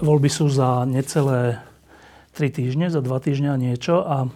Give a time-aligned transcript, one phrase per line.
[0.00, 1.60] Voľby sú za necelé
[2.32, 4.32] 3 týždne, za 2 týždňa niečo a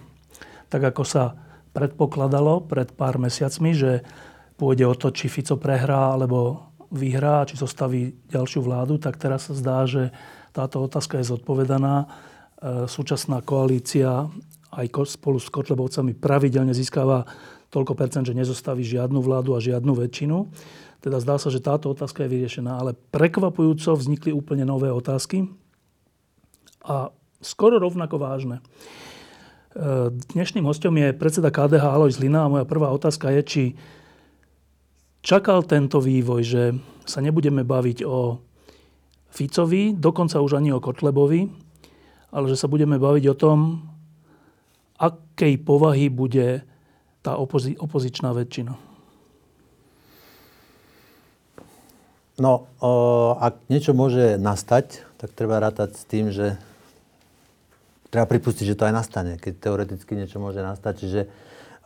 [0.69, 1.33] tak ako sa
[1.73, 4.05] predpokladalo pred pár mesiacmi, že
[4.61, 9.57] pôjde o to, či Fico prehrá alebo vyhrá, či zostaví ďalšiu vládu, tak teraz sa
[9.57, 10.13] zdá, že
[10.53, 12.05] táto otázka je zodpovedaná.
[12.05, 12.07] E,
[12.85, 14.29] súčasná koalícia
[14.69, 17.25] aj spolu s Kotlebovcami pravidelne získava
[17.75, 20.47] toľko percent, že nezostaví žiadnu vládu a žiadnu väčšinu.
[21.03, 22.79] Teda zdá sa, že táto otázka je vyriešená.
[22.79, 25.51] Ale prekvapujúco vznikli úplne nové otázky,
[26.85, 27.09] a
[27.41, 28.61] skoro rovnako vážne.
[28.61, 28.63] E,
[30.13, 33.63] dnešným hostom je predseda KDH Alois Lina a moja prvá otázka je, či
[35.25, 36.63] čakal tento vývoj, že
[37.09, 38.37] sa nebudeme baviť o
[39.33, 41.49] Ficovi, dokonca už ani o Kotlebovi,
[42.31, 43.57] ale že sa budeme baviť o tom,
[44.95, 46.63] akej povahy bude
[47.25, 48.77] tá opozi- opozičná väčšina.
[52.37, 52.91] No, o,
[53.41, 56.59] ak niečo môže nastať, tak treba rátať s tým, že
[58.13, 60.93] treba pripustiť, že to aj nastane, keď teoreticky niečo môže nastať.
[61.01, 61.21] Čiže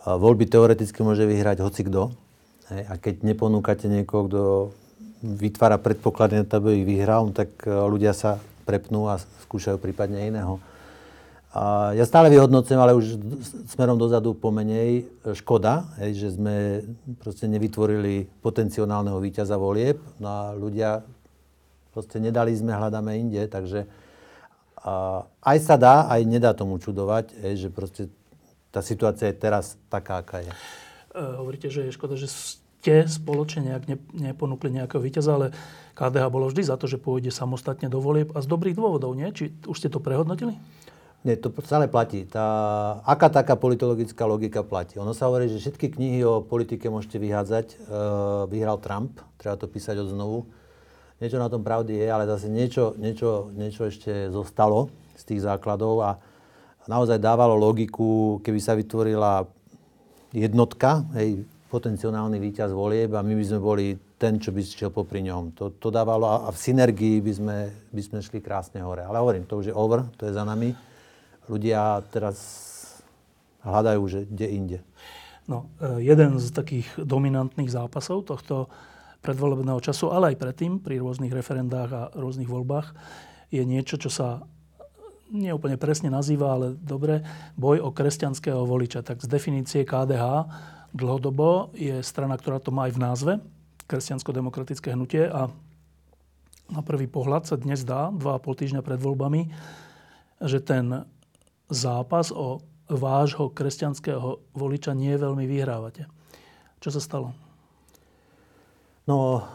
[0.06, 2.12] voľby teoreticky môže vyhrať hoci kto.
[2.70, 4.42] A keď neponúkate niekoho, kto
[5.22, 10.30] vytvára predpoklady na to, aby ich vyhral, no tak ľudia sa prepnú a skúšajú prípadne
[10.30, 10.62] iného.
[11.50, 13.18] A ja stále vyhodnocujem, ale už
[13.74, 16.86] smerom dozadu pomenej e, škoda, hej, že sme
[17.18, 19.98] proste nevytvorili potenciálneho víťaza volieb.
[20.22, 21.02] No a ľudia
[21.90, 23.90] proste nedali sme, hľadáme inde, takže
[24.80, 28.08] a aj sa dá, aj nedá tomu čudovať, že proste
[28.72, 30.52] tá situácia je teraz taká, aká je.
[31.12, 33.98] E, hovoríte, že je škoda, že ste spoločne nejak ne,
[34.32, 35.48] neponúkli nejakého víťaza, ale
[36.00, 39.28] KDH bolo vždy za to, že pôjde samostatne do volieb a z dobrých dôvodov, nie?
[39.36, 40.56] Či už ste to prehodnotili?
[41.20, 42.24] Nie, to stále platí.
[42.24, 42.48] Tá,
[43.04, 44.96] aká taká politologická logika platí?
[44.96, 47.66] Ono sa hovorí, že všetky knihy o politike môžete vyhádzať.
[47.68, 47.76] E,
[48.48, 50.48] vyhral Trump, treba to písať od znovu
[51.20, 54.88] niečo na tom pravdy je, ale zase niečo, niečo, niečo ešte zostalo
[55.20, 56.12] z tých základov a
[56.88, 59.44] naozaj dávalo logiku, keby sa vytvorila
[60.32, 63.86] jednotka, hej, potenciálny víťaz volieb a my by sme boli
[64.18, 65.54] ten, čo by šiel popri ňom.
[65.60, 67.58] To, to dávalo a v synergii by sme,
[67.94, 69.06] by sme šli krásne hore.
[69.06, 70.74] Ale hovorím, to už je over, to je za nami.
[71.50, 72.38] Ľudia teraz
[73.66, 74.80] hľadajú, že kde inde.
[75.50, 78.70] No, e, jeden z takých dominantných zápasov tohto
[79.26, 82.94] predvolebného času, ale aj predtým, pri rôznych referendách a rôznych voľbách,
[83.50, 84.46] je niečo, čo sa
[85.34, 87.26] neúplne presne nazýva, ale dobre,
[87.58, 89.02] boj o kresťanského voliča.
[89.02, 90.46] Tak z definície KDH
[90.94, 93.34] dlhodobo je strana, ktorá to má aj v názve,
[93.90, 95.50] kresťansko-demokratické hnutie a
[96.70, 99.50] na prvý pohľad sa dnes dá, dva a pol týždňa pred voľbami,
[100.46, 101.10] že ten
[101.70, 102.60] zápas o
[102.90, 106.10] vášho kresťanského voliča nie veľmi vyhrávate.
[106.82, 107.30] Čo sa stalo?
[109.06, 109.46] No,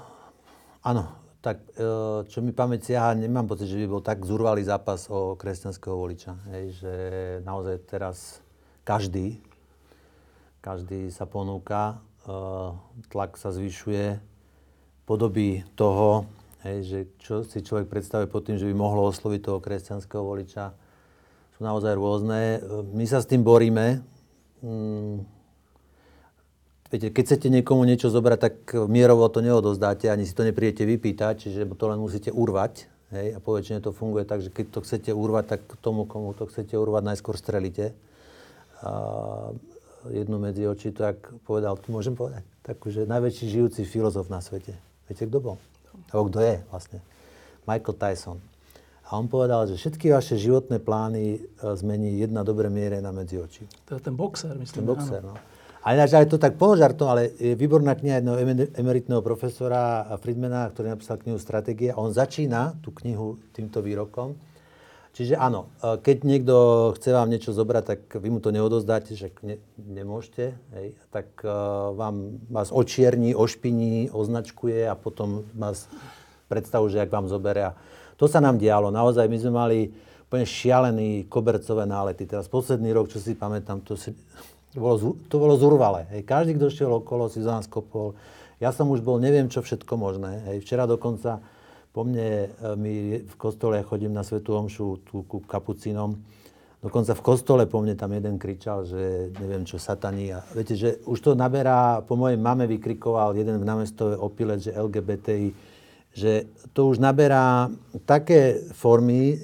[0.82, 1.10] áno,
[1.42, 1.82] tak e,
[2.30, 6.38] čo mi pamäť siaha, nemám pocit, že by bol tak zurvalý zápas o kresťanského voliča.
[6.54, 6.94] Hej, že
[7.42, 8.40] naozaj teraz
[8.86, 9.42] každý,
[10.62, 12.34] každý sa ponúka, e,
[13.10, 14.34] tlak sa zvyšuje,
[15.04, 16.24] podoby toho,
[16.64, 20.72] hej, že čo si človek predstavuje pod tým, že by mohlo osloviť toho kresťanského voliča,
[21.54, 22.58] sú naozaj rôzne.
[22.92, 24.02] My sa s tým boríme.
[24.60, 25.22] Mm,
[26.94, 28.54] Viete, keď chcete niekomu niečo zobrať, tak
[28.86, 32.86] mierovo to neodozdáte, ani si to nepríjete vypýtať, čiže to len musíte urvať.
[33.10, 36.46] Hej, a poväčšine to funguje tak, že keď to chcete urvať, tak tomu, komu to
[36.46, 37.98] chcete urvať, najskôr strelíte.
[38.86, 39.50] A
[40.06, 44.78] jednu medzi oči, tak povedal, tu môžem povedať, takú, že najväčší žijúci filozof na svete.
[45.10, 45.56] Viete, kto bol?
[46.14, 47.02] Alebo kto je vlastne?
[47.66, 48.38] Michael Tyson.
[49.04, 51.38] A on povedal, že všetky vaše životné plány e,
[51.76, 53.68] zmení jedna dobré miere na medzi oči.
[53.84, 54.80] To je ten boxer, myslím.
[54.80, 55.36] Ten boxer, no.
[55.84, 58.40] A ináč aj to tak položartom, ale je výborná kniha jedného
[58.72, 61.92] emeritného profesora Friedmana, ktorý napísal knihu Stratégie.
[61.92, 64.40] On začína tú knihu týmto výrokom.
[65.12, 66.54] Čiže áno, e, keď niekto
[66.96, 71.94] chce vám niečo zobrať, tak vy mu to neodozdáte, že ne, nemôžete, hej, tak uh,
[71.94, 75.86] vám, vás očierni, ošpiní, označkuje a potom vás
[76.50, 77.76] predstavu, že ak vám zoberie.
[78.18, 78.94] To sa nám dialo.
[78.94, 79.78] Naozaj my sme mali
[80.24, 82.26] úplne šialený kobercové nálety.
[82.26, 84.10] Teraz posledný rok, čo si pamätám, to si,
[84.74, 86.10] to bolo, to bolo zurvalé.
[86.10, 86.26] Hej.
[86.26, 88.18] Každý, kto šiel okolo, si za nás kopol.
[88.58, 90.42] Ja som už bol, neviem čo všetko možné.
[90.50, 90.66] Hej.
[90.66, 91.42] Včera dokonca
[91.94, 96.18] Po mne, e, my v kostole chodím na Svetú Omšu tu ku kapucínom.
[96.82, 100.34] Dokonca v kostole po mne tam jeden kričal, že neviem čo, sataní.
[100.34, 104.74] A viete, že už to naberá, po mojej mame vykrikoval jeden v námestove opilec, že
[104.74, 105.54] LGBTI,
[106.14, 107.68] že to už naberá
[108.06, 109.36] také formy,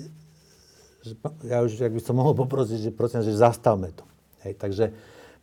[1.03, 1.19] že
[1.51, 4.07] ja už, ak by som mohol poprosiť, že prosím, že zastavme to.
[4.47, 4.85] Hej, takže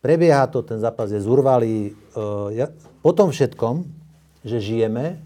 [0.00, 1.92] prebieha to, ten zápas je zurvalý.
[2.16, 2.66] Uh, ja,
[3.04, 3.84] po tom všetkom,
[4.46, 5.20] že žijeme,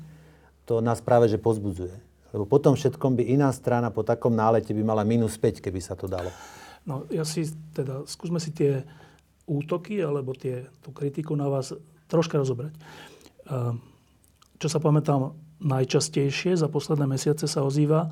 [0.66, 1.94] to nás práve že pozbudzuje.
[2.32, 5.92] Lebo potom všetkom by iná strana po takom nálete by mala minus 5, keby sa
[5.92, 6.32] to dalo.
[6.88, 7.46] No ja si
[7.76, 8.82] teda, skúsme si tie
[9.44, 11.76] útoky alebo tie, tú kritiku na vás
[12.08, 12.72] troška rozobrať.
[14.56, 18.10] Čo sa pamätám najčastejšie za posledné mesiace sa ozýva,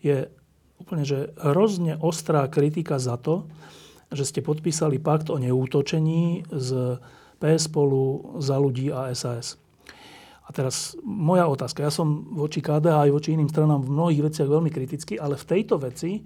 [0.00, 0.30] je
[0.78, 3.50] úplne, že hrozne ostrá kritika za to,
[4.14, 7.00] že ste podpísali pakt o neútočení z
[7.42, 9.58] PS spolu za ľudí a SAS.
[10.44, 11.80] A teraz moja otázka.
[11.80, 15.48] Ja som voči KDH aj voči iným stranám v mnohých veciach veľmi kritický, ale v
[15.48, 16.20] tejto veci,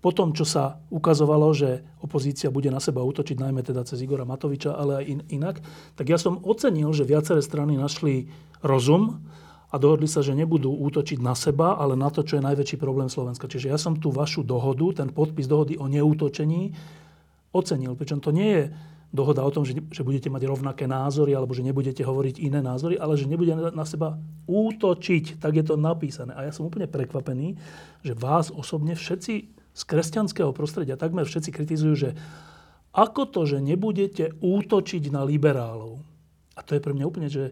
[0.00, 4.28] po tom, čo sa ukazovalo, že opozícia bude na seba útočiť, najmä teda cez Igora
[4.28, 5.60] Matoviča, ale aj in, inak,
[5.96, 8.28] tak ja som ocenil, že viaceré strany našli
[8.64, 9.24] rozum
[9.74, 13.10] a dohodli sa, že nebudú útočiť na seba, ale na to, čo je najväčší problém
[13.10, 13.50] Slovenska.
[13.50, 16.70] Čiže ja som tú vašu dohodu, ten podpis dohody o neútočení,
[17.50, 17.98] ocenil.
[17.98, 18.64] Pričom to nie je
[19.10, 22.94] dohoda o tom, že, že budete mať rovnaké názory alebo že nebudete hovoriť iné názory,
[22.98, 24.14] ale že nebude na seba
[24.46, 25.42] útočiť.
[25.42, 26.34] Tak je to napísané.
[26.38, 27.58] A ja som úplne prekvapený,
[28.06, 29.34] že vás osobne všetci
[29.74, 32.10] z kresťanského prostredia, takmer všetci kritizujú, že
[32.94, 35.98] ako to, že nebudete útočiť na liberálov.
[36.54, 37.50] A to je pre mňa úplne, že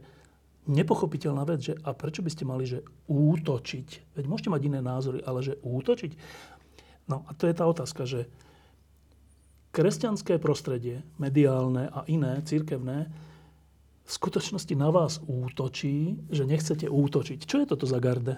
[0.67, 4.15] nepochopiteľná vec, že a prečo by ste mali, že útočiť?
[4.15, 6.13] Veď môžete mať iné názory, ale že útočiť?
[7.11, 8.31] No a to je tá otázka, že
[9.75, 13.11] kresťanské prostredie, mediálne a iné, církevné,
[14.03, 17.39] v skutočnosti na vás útočí, že nechcete útočiť.
[17.47, 18.37] Čo je toto za garde?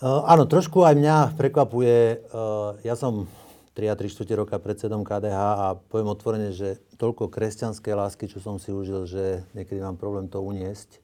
[0.00, 2.24] Áno, trošku aj mňa prekvapuje.
[2.32, 3.28] Uh, ja som
[3.74, 8.42] 3 a 3 čtvrte roka predsedom KDH a poviem otvorene, že toľko kresťanskej lásky, čo
[8.42, 10.98] som si užil, že niekedy mám problém to uniesť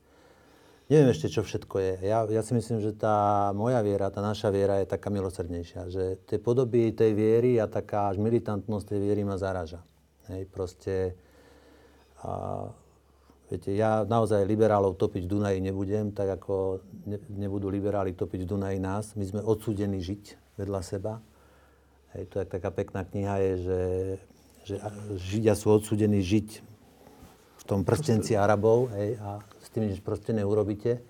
[0.87, 1.93] neviem ešte, čo všetko je.
[2.07, 5.91] Ja, ja si myslím, že tá moja viera, tá naša viera je taká milosrdnejšia.
[5.91, 9.83] Že tie podoby tej viery a taká až militantnosť tej viery ma zaraža.
[10.31, 10.95] Hej, proste...
[12.23, 12.71] A,
[13.51, 18.51] viete, ja naozaj liberálov topiť v Dunaji nebudem, tak ako ne, nebudú liberáli topiť v
[18.51, 19.15] Dunaji nás.
[19.19, 21.19] My sme odsúdení žiť vedľa seba.
[22.15, 23.81] Hej, to je taká pekná kniha, je, že,
[24.69, 24.75] že
[25.17, 26.49] Židia sú odsúdení žiť
[27.57, 29.43] v tom prstenci Arabov hej, a
[29.77, 31.05] tým nič proste neurobíte.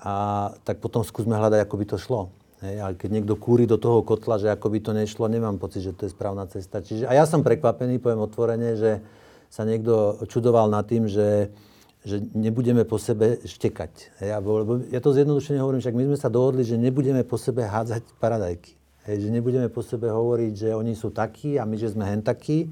[0.00, 2.32] A tak potom skúsme hľadať, ako by to šlo.
[2.64, 5.84] Hej, ale keď niekto kúri do toho kotla, že ako by to nešlo, nemám pocit,
[5.84, 6.80] že to je správna cesta.
[6.80, 9.04] Čiže, a ja som prekvapený, poviem otvorene, že
[9.52, 11.52] sa niekto čudoval nad tým, že,
[12.00, 14.24] že nebudeme po sebe štekať.
[14.24, 17.68] Hej, lebo ja to zjednodušene hovorím, však my sme sa dohodli, že nebudeme po sebe
[17.68, 18.72] hádzať paradajky.
[19.06, 22.26] Hej, že nebudeme po sebe hovoriť, že oni sú takí a my, že sme hen
[22.26, 22.66] takí.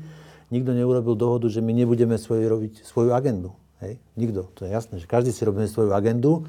[0.50, 3.54] Nikto neurobil dohodu, že my nebudeme svoj, robiť svoju agendu.
[3.78, 4.02] Hej?
[4.18, 4.50] Nikto.
[4.58, 6.42] To je jasné, že každý si robíme svoju agendu,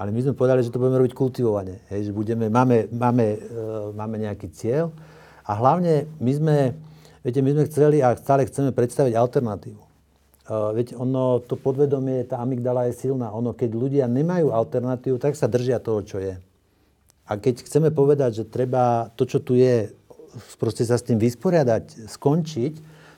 [0.00, 1.84] ale my sme povedali, že to budeme robiť kultivovane.
[1.92, 2.08] Hej?
[2.08, 3.38] Že budeme, máme, máme, uh,
[3.92, 4.88] máme nejaký cieľ
[5.44, 6.56] a hlavne my sme,
[7.20, 9.82] viete, my sme chceli a stále chceme predstaviť alternatívu.
[10.48, 13.36] Uh, viete, ono, to podvedomie, tá amygdala je silná.
[13.36, 16.40] Ono, keď ľudia nemajú alternatívu, tak sa držia toho, čo je.
[17.26, 19.90] A keď chceme povedať, že treba to, čo tu je,
[20.62, 22.74] proste sa s tým vysporiadať, skončiť,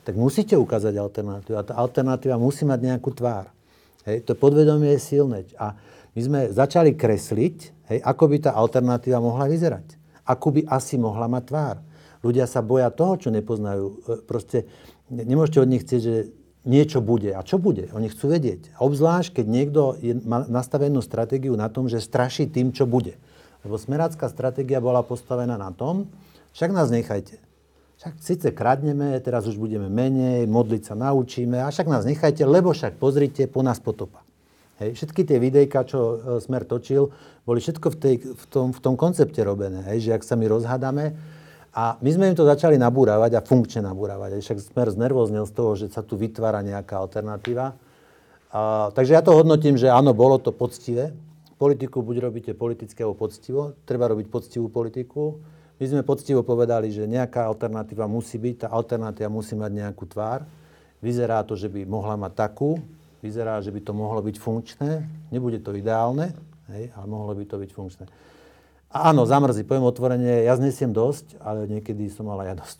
[0.09, 1.57] tak musíte ukázať alternatívu.
[1.61, 3.53] A tá alternatíva musí mať nejakú tvár.
[4.09, 5.45] Hej, to podvedomie je silné.
[5.61, 5.77] A
[6.17, 7.57] my sme začali kresliť,
[7.93, 10.00] hej, ako by tá alternatíva mohla vyzerať.
[10.25, 11.77] Ako by asi mohla mať tvár.
[12.25, 13.85] Ľudia sa boja toho, čo nepoznajú.
[13.85, 14.65] E, proste
[15.12, 16.17] nemôžete od nich chcieť, že
[16.65, 17.37] niečo bude.
[17.37, 17.93] A čo bude?
[17.93, 18.73] Oni chcú vedieť.
[18.81, 23.21] Obzvlášť, keď niekto je, má nastavenú stratégiu na tom, že straší tým, čo bude.
[23.67, 26.07] Lebo smerácká stratégia bola postavená na tom,
[26.55, 27.38] však nás nechajte.
[27.99, 32.71] Však síce kradneme, teraz už budeme menej, modliť sa naučíme, a však nás nechajte, lebo
[32.71, 34.23] však pozrite, po nás potopa.
[34.79, 37.11] Hej, všetky tie videjka, čo e, Smer točil,
[37.43, 40.47] boli všetko v, tej, v, tom, v tom koncepte robené, hej, že ak sa my
[40.47, 41.19] rozhádame.
[41.75, 44.38] A my sme im to začali nabúravať a funkčne nabúravať.
[44.38, 47.75] Hej, však Smer znervoznil z toho, že sa tu vytvára nejaká alternatíva.
[48.55, 51.11] A, takže ja to hodnotím, že áno, bolo to poctivé.
[51.59, 53.75] Politiku buď robíte politické alebo poctivo.
[53.83, 55.43] Treba robiť poctivú politiku.
[55.79, 60.47] My sme poctivo povedali, že nejaká alternatíva musí byť, tá alternatíva musí mať nejakú tvár.
[61.03, 62.79] Vyzerá to, že by mohla mať takú,
[63.23, 64.91] vyzerá, že by to mohlo byť funkčné.
[65.31, 66.35] Nebude to ideálne,
[66.71, 68.05] hej, ale mohlo by to byť funkčné.
[68.95, 72.79] A áno, zamrzí, poviem otvorene, ja znesiem dosť, ale niekedy som mal aj ja dosť.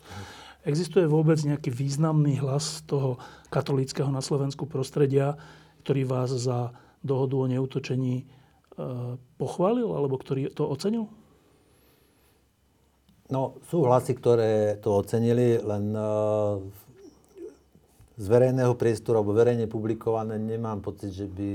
[0.67, 3.15] Existuje vôbec nejaký významný hlas toho
[3.47, 5.39] katolického na Slovensku prostredia,
[5.87, 8.27] ktorý vás za dohodu o neutočení
[9.35, 11.11] pochválil alebo ktorý to ocenil?
[13.29, 16.57] No, sú hlasy, ktoré to ocenili, len uh,
[18.17, 21.49] z verejného priestoru alebo verejne publikované nemám pocit, že by...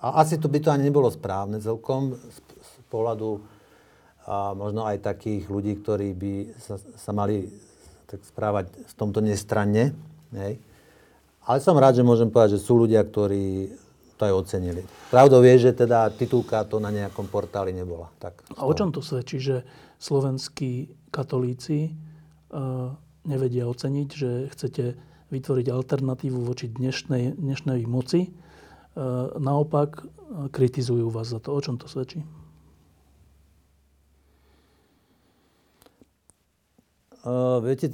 [0.00, 3.42] A asi to by to ani nebolo správne celkom z, z pohľadu
[4.26, 7.46] a možno aj takých ľudí, ktorí by sa, sa mali
[8.06, 9.94] tak správať v tomto nestranne.
[10.34, 10.62] Hej.
[11.46, 13.70] Ale som rád, že môžem povedať, že sú ľudia, ktorí
[14.16, 14.82] to aj ocenili.
[15.12, 18.08] Pravdou je, že teda titulka to na nejakom portáli nebola.
[18.16, 19.62] Tak, a o čom to svedčí, že
[20.00, 22.92] slovenskí katolíci uh,
[23.28, 24.84] nevedia oceniť, že chcete
[25.32, 28.32] vytvoriť alternatívu voči dnešnej, dnešnej moci.
[28.96, 31.52] Uh, naopak uh, kritizujú vás za to.
[31.52, 32.24] O čom to svedčí?
[37.26, 37.90] Uh, viete,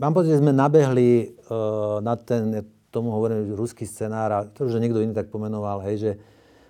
[0.00, 4.80] mám pocit, že sme nabehli uh, na ten, tomu hovorím, ruský scenár, a to už
[4.80, 6.12] niekto iný tak pomenoval, hej, že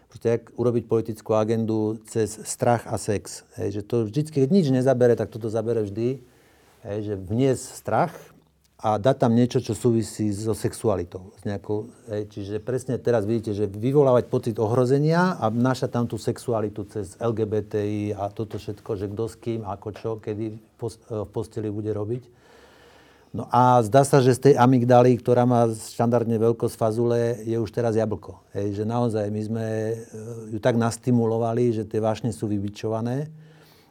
[0.08, 3.44] proste jak urobiť politickú agendu cez strach a sex.
[3.60, 6.18] Hej, že to vždy, keď nič nezabere, tak toto zabere vždy.
[6.78, 8.14] Hej, že vniesť strach
[8.78, 11.34] a dať tam niečo, čo súvisí so sexualitou.
[11.37, 16.14] S nejakou, hej, čiže presne teraz vidíte, že vyvolávať pocit ohrozenia a vnášať tam tú
[16.14, 20.82] sexualitu cez LGBTI a toto všetko, že kto s kým, ako čo, kedy v
[21.34, 22.22] posteli bude robiť.
[23.28, 27.68] No a zdá sa, že z tej amygdaly, ktorá má štandardne veľkosť fazule, je už
[27.68, 28.40] teraz jablko.
[28.56, 29.94] Hej, že naozaj my sme e,
[30.56, 33.28] ju tak nastimulovali, že tie vášne sú vybičované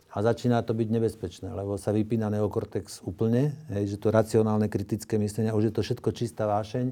[0.10, 5.22] a začína to byť nebezpečné, lebo sa vypína neokortex úplne, hej, že to racionálne kritické
[5.22, 6.90] myslenie, už je to všetko čistá vášeň.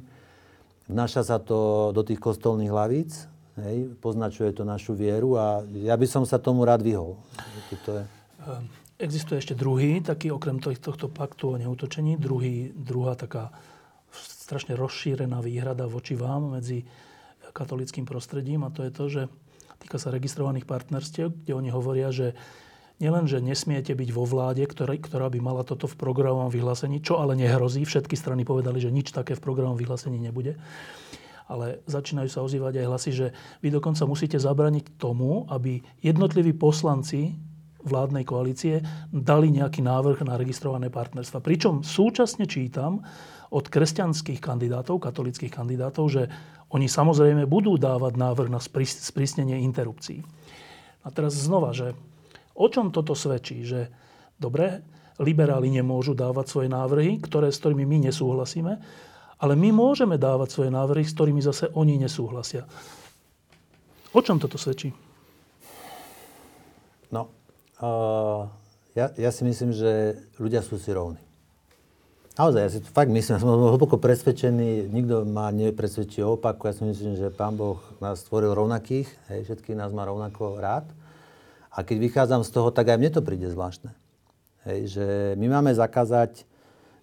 [0.86, 3.26] Vnáša sa to do tých kostolných hlavíc,
[3.58, 7.18] hej, poznačuje to našu vieru a ja by som sa tomu rád vyhol.
[7.90, 8.04] To je...
[8.96, 13.52] Existuje ešte druhý, taký okrem tohto paktu o neutočení, druhý, druhá taká
[14.16, 16.88] strašne rozšírená výhrada voči vám medzi
[17.52, 19.22] katolickým prostredím a to je to, že
[19.84, 22.40] týka sa registrovaných partnerstiev, kde oni hovoria, že
[23.04, 27.20] nielen, že nesmiete byť vo vláde, ktorá, ktorá by mala toto v programovom vyhlásení, čo
[27.20, 30.56] ale nehrozí, všetky strany povedali, že nič také v programovom vyhlásení nebude,
[31.52, 33.28] ale začínajú sa ozývať aj hlasy, že
[33.60, 37.36] vy dokonca musíte zabraniť tomu, aby jednotliví poslanci
[37.86, 38.82] vládnej koalície
[39.14, 41.40] dali nejaký návrh na registrované partnerstva.
[41.40, 43.06] Pričom súčasne čítam
[43.54, 46.24] od kresťanských kandidátov, katolických kandidátov, že
[46.74, 50.26] oni samozrejme budú dávať návrh na sprísnenie interrupcií.
[51.06, 51.94] A teraz znova, že
[52.58, 53.62] o čom toto svedčí?
[53.62, 53.88] Že
[54.42, 54.82] dobre,
[55.22, 58.74] liberáli nemôžu dávať svoje návrhy, ktoré, s ktorými my nesúhlasíme,
[59.40, 62.66] ale my môžeme dávať svoje návrhy, s ktorými zase oni nesúhlasia.
[64.16, 64.92] O čom toto svedčí?
[67.12, 67.30] No,
[68.96, 71.20] Ja, ja si myslím, že ľudia sú si rovní.
[72.36, 76.68] Naozaj, ja si to fakt myslím, ja som hlboko presvedčený, nikto ma nepresvedčí o opaku,
[76.68, 80.84] ja si myslím, že Pán Boh nás stvoril rovnakých, hej, všetkých nás má rovnako rád.
[81.72, 83.96] A keď vychádzam z toho, tak aj mne to príde zvláštne.
[84.68, 85.06] Hej, že
[85.40, 86.44] my máme zakázať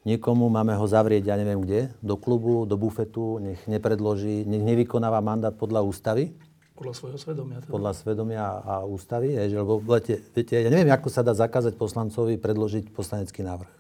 [0.05, 5.25] niekomu, máme ho zavrieť, ja neviem kde, do klubu, do bufetu, nech nepredloží, nech nevykonáva
[5.25, 6.37] mandát podľa ústavy.
[6.82, 7.56] Podľa svojho svedomia.
[7.62, 7.70] Teda.
[7.70, 9.38] Podľa svedomia a ústavy.
[9.38, 13.70] Je, že, lebo, viete, viete, ja neviem, ako sa dá zakázať poslancovi predložiť poslanecký návrh.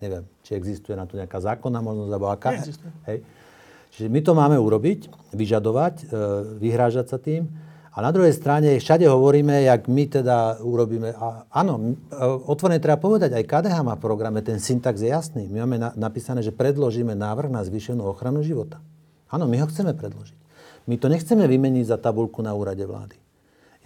[0.00, 2.56] Neviem, či existuje na to nejaká zákonná možnosť, alebo aká.
[2.56, 2.90] Neexistuje.
[3.12, 3.18] Hej.
[3.96, 6.04] Čiže my to máme urobiť, vyžadovať, e,
[6.60, 7.48] vyhrážať sa tým.
[7.96, 11.16] A na druhej strane všade hovoríme, jak my teda urobíme.
[11.16, 15.48] A áno, e, otvorene treba povedať, aj KDH má v programe, ten syntax je jasný.
[15.48, 18.84] My máme na, napísané, že predložíme návrh na zvýšenú ochranu života.
[19.32, 20.45] Áno, my ho chceme predložiť.
[20.86, 23.18] My to nechceme vymeniť za tabulku na úrade vlády.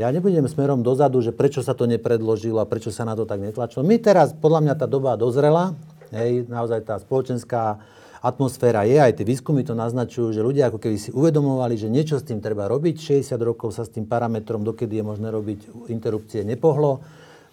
[0.00, 3.40] Ja nebudem smerom dozadu, že prečo sa to nepredložilo a prečo sa na to tak
[3.40, 3.84] netlačilo.
[3.84, 5.76] My teraz, podľa mňa tá doba dozrela,
[6.08, 7.76] hej, naozaj tá spoločenská
[8.20, 12.20] atmosféra je, aj tie výskumy to naznačujú, že ľudia ako keby si uvedomovali, že niečo
[12.20, 13.24] s tým treba robiť.
[13.24, 17.00] 60 rokov sa s tým parametrom, dokedy je možné robiť interrupcie, nepohlo.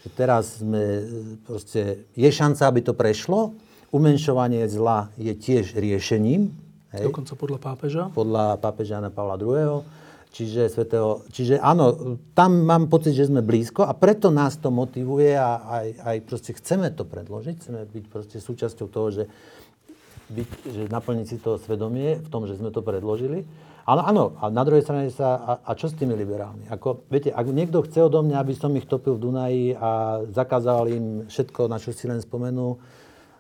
[0.04, 1.04] Že teraz sme,
[1.44, 3.56] proste, je šanca, aby to prešlo.
[3.92, 7.12] Umenšovanie zla je tiež riešením, Hej.
[7.12, 8.02] Dokonca podľa pápeža?
[8.16, 9.84] Podľa pápeža Jana Pavla II.
[10.28, 15.34] Čiže, svetého, čiže áno, tam mám pocit, že sme blízko a preto nás to motivuje
[15.34, 19.24] a aj, aj proste chceme to predložiť, chceme byť proste súčasťou toho, že,
[20.30, 23.48] byť, že naplniť si to svedomie v tom, že sme to predložili.
[23.88, 26.68] Ale áno, a na druhej strane sa, a, a čo s tými liberálmi?
[26.76, 30.92] Ako, viete, ak niekto chce odo mňa, aby som ich topil v Dunaji a zakázal
[30.92, 32.76] im všetko, na čo si len spomenú,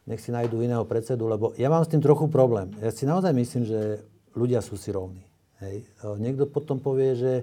[0.07, 2.71] nech si nájdú iného predsedu, lebo ja mám s tým trochu problém.
[2.79, 4.01] Ja si naozaj myslím, že
[4.33, 5.21] ľudia sú si rovní.
[5.59, 5.83] Hej.
[6.17, 7.33] Niekto potom povie, že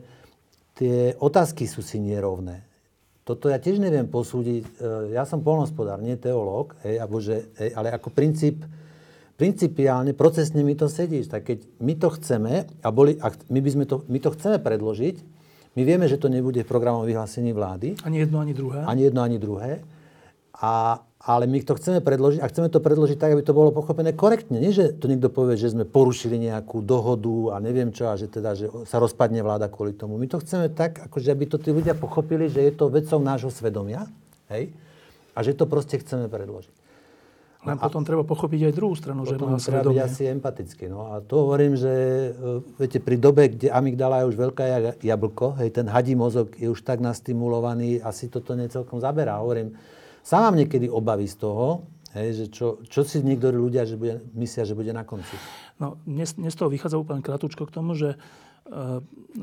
[0.74, 2.64] tie otázky sú si nerovné.
[3.24, 4.62] Toto ja tiež neviem posúdiť.
[4.64, 4.70] E,
[5.16, 8.60] ja som polnospodár, nie teológ, hej, alebo že, hej, ale ako princíp,
[9.40, 11.24] principiálne, procesne mi to sedí.
[11.24, 14.60] Tak keď my to chceme, a, boli, a my, by sme to, my to chceme
[14.60, 15.16] predložiť,
[15.74, 17.98] My vieme, že to nebude v programovom vyhlásení vlády.
[18.06, 18.86] Ani jedno, ani druhé.
[18.86, 19.82] Ani jedno, ani druhé.
[20.54, 24.12] A, ale my to chceme predložiť a chceme to predložiť tak, aby to bolo pochopené
[24.12, 24.60] korektne.
[24.60, 28.28] Nie, že to niekto povie, že sme porušili nejakú dohodu a neviem čo a že,
[28.28, 30.20] teda, že sa rozpadne vláda kvôli tomu.
[30.20, 33.48] My to chceme tak, akože aby to tí ľudia pochopili, že je to vecou nášho
[33.48, 34.04] svedomia.
[34.52, 34.76] Hej?
[35.32, 36.84] A že to proste chceme predložiť.
[37.64, 40.92] Len potom treba pochopiť aj druhú stranu, že má treba byť asi empatický.
[40.92, 44.64] No a to hovorím, že e, viete, pri dobe, kde amygdala je už veľká
[45.00, 49.40] jablko, hej, ten hadí mozog je už tak nastimulovaný, asi toto necelkom zaberá.
[49.40, 49.72] Hovorím,
[50.24, 51.84] sám mám niekedy obavy z toho,
[52.16, 55.36] hej, že čo, čo si niektorí ľudia že bude, myslia, že bude na konci.
[55.76, 58.18] No, dnes, dnes toho vychádza úplne krátko k tomu, že e,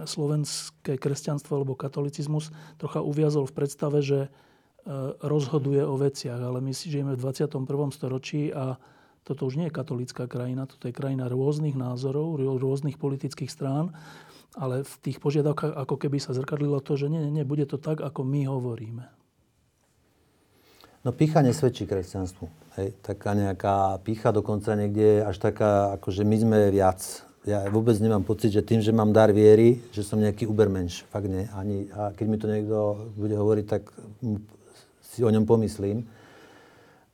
[0.03, 2.49] slovenské kresťanstvo alebo katolicizmus
[2.81, 4.33] trocha uviazol v predstave, že
[4.81, 7.69] E, rozhoduje o veciach, ale my si žijeme v 21.
[7.93, 8.81] storočí a
[9.21, 13.93] toto už nie je katolická krajina, toto je krajina rôznych názorov, rôznych politických strán,
[14.57, 18.01] ale v tých požiadavkách ako keby sa zrkadlilo to, že nie, nie, bude to tak,
[18.01, 19.05] ako my hovoríme.
[21.01, 22.45] No pícha nesvedčí kresťanstvu.
[22.77, 27.01] Hej, taká nejaká pícha dokonca niekde až taká, ako že my sme viac.
[27.41, 31.09] Ja vôbec nemám pocit, že tým, že mám dar viery, že som nejaký ubermenš.
[31.09, 31.49] Fakt nie.
[31.57, 32.77] Ani, a keď mi to niekto
[33.17, 33.89] bude hovoriť, tak
[35.01, 36.05] si o ňom pomyslím.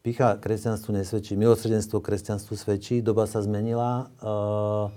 [0.04, 4.12] Pícha kresťanstvu nesvedčí, milosrdenstvo kresťanstvu svedčí, doba sa zmenila.
[4.20, 4.92] Uh,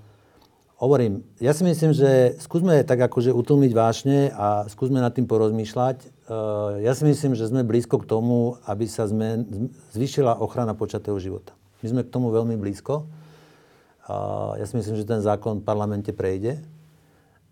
[1.38, 6.20] ja si myslím, že skúsme tak akože utlmiť vášne a skúsme nad tým porozmýšľať.
[6.30, 9.50] Uh, ja si myslím, že sme blízko k tomu, aby sa zmen,
[9.90, 11.50] zvýšila ochrana počatého života.
[11.82, 13.10] My sme k tomu veľmi blízko.
[14.06, 16.62] Uh, ja si myslím, že ten zákon v parlamente prejde.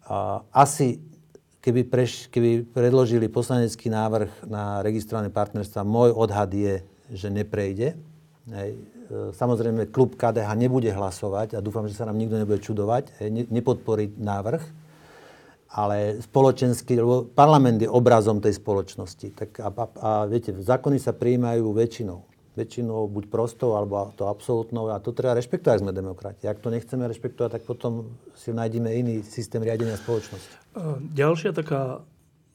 [0.06, 1.02] Uh, asi
[1.58, 7.98] keby, preš, keby predložili poslanecký návrh na registrované partnerstva, môj odhad je, že neprejde.
[8.48, 8.70] Hej.
[8.72, 13.48] E, samozrejme, klub KDH nebude hlasovať a dúfam, že sa nám nikto nebude čudovať, hej,
[13.52, 14.62] nepodporiť návrh,
[15.68, 19.28] ale spoločenský, lebo parlament je obrazom tej spoločnosti.
[19.36, 22.28] Tak a, a, a viete, zákony sa prijímajú väčšinou
[22.58, 24.90] väčšinou buď prostou, alebo to absolútnou.
[24.90, 26.50] A to treba rešpektovať, sme demokrati.
[26.50, 30.50] Ak to nechceme rešpektovať, tak potom si nájdeme iný systém riadenia spoločnosti.
[31.14, 32.02] Ďalšia taká,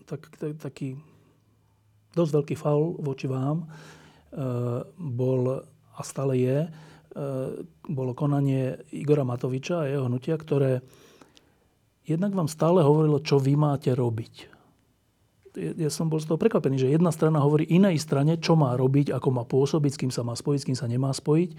[0.03, 0.99] tak, tak, taký
[2.11, 3.65] dosť veľký faul voči vám e,
[4.99, 5.63] bol
[5.95, 6.69] a stále je, e,
[7.87, 10.83] bolo konanie Igora Matoviča a jeho hnutia, ktoré
[12.03, 14.53] jednak vám stále hovorilo, čo vy máte robiť
[15.53, 19.13] ja som bol z toho prekvapený, že jedna strana hovorí inej strane, čo má robiť,
[19.13, 21.49] ako má pôsobiť, s kým sa má spojiť, s kým sa nemá spojiť.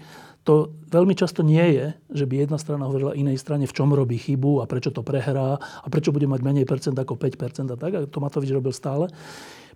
[0.43, 4.19] To veľmi často nie je, že by jedna strana hovorila inej strane, v čom robí
[4.19, 7.91] chybu a prečo to prehrá a prečo bude mať menej percent ako 5% a tak.
[7.95, 9.07] A to Matovič robil stále.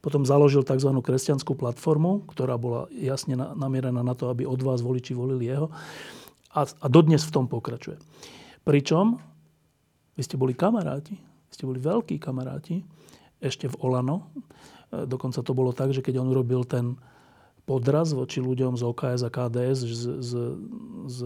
[0.04, 0.92] Potom založil tzv.
[1.00, 5.72] kresťanskú platformu, ktorá bola jasne namierená na to, aby od vás voliči volili jeho.
[6.52, 7.96] A, a dodnes v tom pokračuje.
[8.68, 9.29] Pričom
[10.20, 12.84] vy ste boli kamaráti, vy ste boli veľkí kamaráti
[13.40, 14.28] ešte v Olano.
[14.92, 17.00] E, dokonca to bolo tak, že keď on urobil ten
[17.64, 20.32] podraz voči ľuďom z OKS a KDS s, s,
[21.08, 21.18] s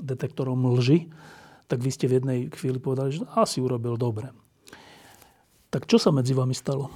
[0.00, 1.12] detektorom lži,
[1.68, 4.32] tak vy ste v jednej chvíli povedali, že asi urobil dobre.
[5.68, 6.88] Tak čo sa medzi vami stalo?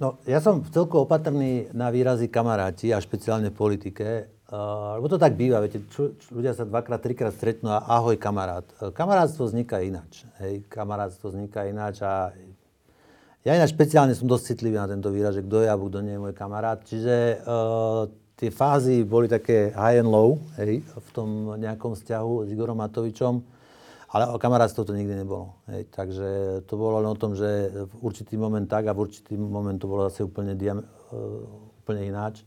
[0.00, 4.31] No, ja som celku opatrný na výrazy kamaráti a špeciálne v politike.
[4.52, 8.20] Uh, lebo to tak býva, viete, čo, čo, ľudia sa dvakrát, trikrát stretnú a ahoj
[8.20, 8.68] kamarát.
[8.84, 10.28] Uh, kamarátstvo vzniká ináč.
[10.44, 12.36] Hej, kamarátstvo vzniká ináč a
[13.48, 16.20] ja ináč špeciálne som dosť citlivý na tento výraz, že kto je alebo kto nie
[16.20, 16.84] je môj kamarát.
[16.84, 22.48] Čiže uh, tie fázy boli také high and low hej, v tom nejakom vzťahu s
[22.52, 23.40] Igorom Matovičom,
[24.12, 25.56] ale o kamarátstvo to nikdy nebolo.
[25.72, 26.28] Hej, takže
[26.68, 29.88] to bolo len o tom, že v určitý moment tak a v určitý moment to
[29.88, 31.40] bolo zase úplne, diam, uh,
[31.80, 32.44] úplne ináč.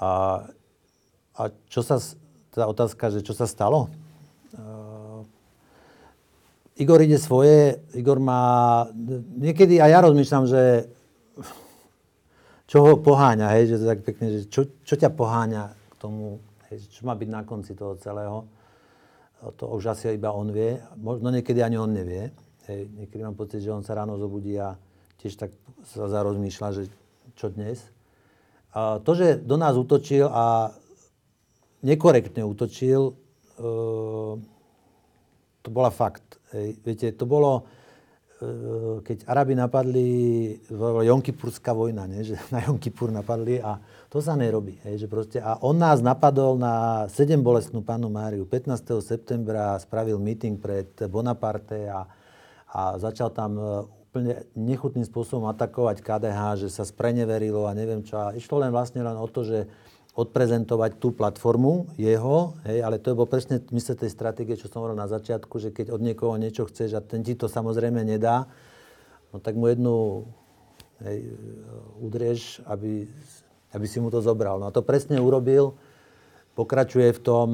[0.00, 0.48] A
[1.38, 2.02] a čo sa,
[2.50, 3.86] tá otázka, že čo sa stalo?
[4.58, 5.22] Uh,
[6.74, 8.84] Igor ide svoje, Igor má,
[9.38, 10.90] niekedy aj ja rozmýšľam, že
[12.68, 16.42] čo ho poháňa, hej, že to tak pekne, že čo, čo ťa poháňa k tomu,
[16.68, 18.44] hej, čo má byť na konci toho celého.
[19.38, 22.34] To už asi iba on vie, možno niekedy ani on nevie.
[22.66, 24.76] Hej, niekedy mám pocit, že on sa ráno zobudí a
[25.22, 25.54] tiež tak
[25.86, 26.90] sa zarozmýšľa, že
[27.38, 27.80] čo dnes.
[28.76, 30.74] A to, že do nás útočil a
[31.82, 33.64] nekorektne útočil, e,
[35.62, 36.40] to bola fakt.
[36.84, 37.68] Viete, to bolo,
[38.40, 40.08] e, keď Arabi napadli,
[41.04, 42.24] Jonkypurská vojna, nie?
[42.24, 43.76] že na Jonkipur napadli a
[44.08, 44.80] to sa nerobí.
[44.88, 48.48] Hej, že proste, a on nás napadol na 7 bolestnú panu Máriu.
[48.48, 49.04] 15.
[49.04, 52.08] septembra spravil meeting pred Bonaparte a,
[52.72, 53.64] a začal tam e,
[54.08, 58.16] úplne nechutným spôsobom atakovať KDH, že sa spreneverilo a neviem čo.
[58.16, 59.68] A išlo len vlastne len o to, že
[60.18, 64.82] odprezentovať tú platformu jeho, hej, ale to je bol presne mysle tej stratégie, čo som
[64.82, 68.50] hovoril na začiatku, že keď od niekoho niečo chceš a ten ti to samozrejme nedá,
[69.30, 70.26] no tak mu jednu
[71.06, 71.38] hej,
[72.02, 73.06] udrieš, aby,
[73.70, 74.58] aby si mu to zobral.
[74.58, 75.78] No a to presne urobil,
[76.58, 77.48] pokračuje v tom,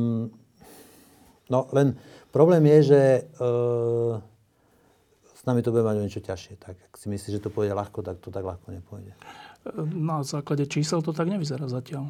[1.52, 2.00] no len
[2.32, 3.20] problém je, že e,
[5.36, 6.56] s nami to bude mať niečo ťažšie.
[6.56, 9.12] Tak ak si myslíš, že to pôjde ľahko, tak to tak ľahko nepôjde.
[9.92, 12.08] Na základe čísel to tak nevyzerá zatiaľ.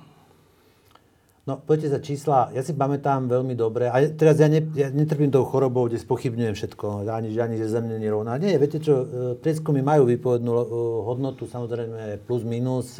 [1.44, 2.48] No, poďte za čísla.
[2.56, 3.92] Ja si pamätám veľmi dobre.
[3.92, 7.04] A teraz ja, ne, ja netrpím tou chorobou, kde spochybňujem všetko.
[7.04, 8.40] Ani, ani že zem nie rovná.
[8.40, 10.64] Nie, viete čo, e, prieskumy majú vypovednú e,
[11.04, 12.96] hodnotu, samozrejme plus minus.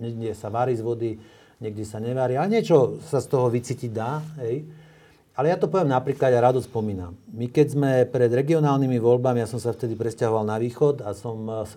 [0.00, 1.20] Niekde sa varí z vody,
[1.60, 2.40] niekde sa nevarí.
[2.40, 4.16] Ale niečo sa z toho vycítiť dá.
[4.40, 4.64] Hej.
[5.36, 7.12] Ale ja to poviem napríklad, ja rádo spomínam.
[7.36, 11.36] My keď sme pred regionálnymi voľbami, ja som sa vtedy presťahoval na východ a som
[11.52, 11.68] e,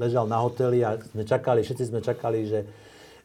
[0.00, 2.64] ležal na hoteli a sme čakali, všetci sme čakali, že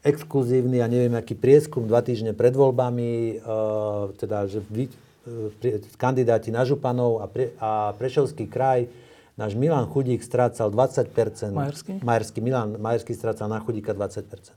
[0.05, 6.53] exkluzívny a neviem aký prieskum dva týždne pred voľbami, uh, teda, že vy, uh, kandidáti
[6.53, 8.85] na Županov a, pre, a Prešovský kraj,
[9.33, 11.09] náš Milan Chudík strácal 20%.
[11.49, 11.91] Majerský?
[12.05, 14.53] Majerský, Milan Majerský strácal na Chudíka 20%.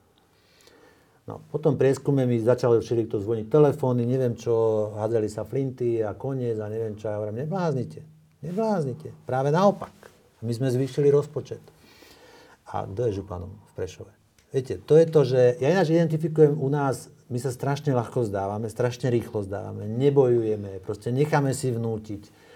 [1.28, 6.56] No, potom prieskume mi začali všelikto zvoniť telefóny, neviem čo, hádzali sa flinty a koniec
[6.56, 7.12] a neviem čo.
[7.12, 8.00] Ja hovorím, nebláznite,
[8.40, 9.12] nebláznite.
[9.28, 9.92] Práve naopak.
[10.40, 11.60] My sme zvýšili rozpočet.
[12.72, 14.17] A kto je županom v Prešove?
[14.48, 18.72] Viete, to je to, že ja ináč identifikujem u nás, my sa strašne ľahko zdávame,
[18.72, 22.48] strašne rýchlo zdávame, nebojujeme, proste necháme si vnútiť.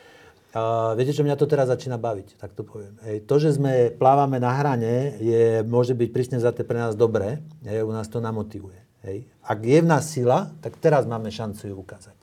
[0.52, 2.96] Uh, viete, čo mňa to teraz začína baviť, tak to poviem.
[3.04, 7.40] Hej, to, že sme plávame na hrane, je, môže byť prísne za pre nás dobré,
[7.64, 8.76] hej, u nás to namotivuje.
[9.04, 9.28] Hej.
[9.44, 12.16] Ak je v nás sila, tak teraz máme šancu ju ukázať.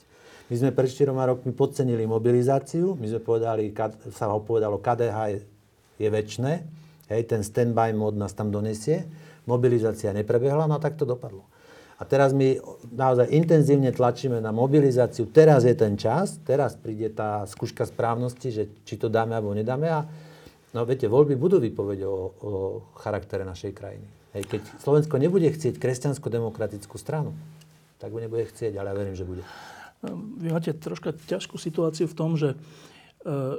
[0.49, 3.69] My sme pred 4 rokmi podcenili mobilizáciu, my sme povedali,
[4.13, 5.39] sa ho povedalo, KDH je,
[6.01, 6.51] je väčšné,
[7.13, 9.05] hej, ten standby mod nás tam donesie
[9.49, 11.49] mobilizácia neprebehla, no a tak to dopadlo.
[11.99, 12.55] A teraz my
[12.95, 15.27] naozaj intenzívne tlačíme na mobilizáciu.
[15.27, 19.91] Teraz je ten čas, teraz príde tá skúška správnosti, že či to dáme alebo nedáme.
[19.91, 20.07] A
[20.71, 22.49] no viete, voľby budú vypovedať o, o
[23.03, 24.07] charaktere našej krajiny.
[24.31, 27.35] Hej, keď Slovensko nebude chcieť kresťansko-demokratickú stranu,
[27.99, 29.43] tak ho nebude chcieť, ale ja verím, že bude.
[30.39, 32.57] Vy máte troška ťažkú situáciu v tom, že e,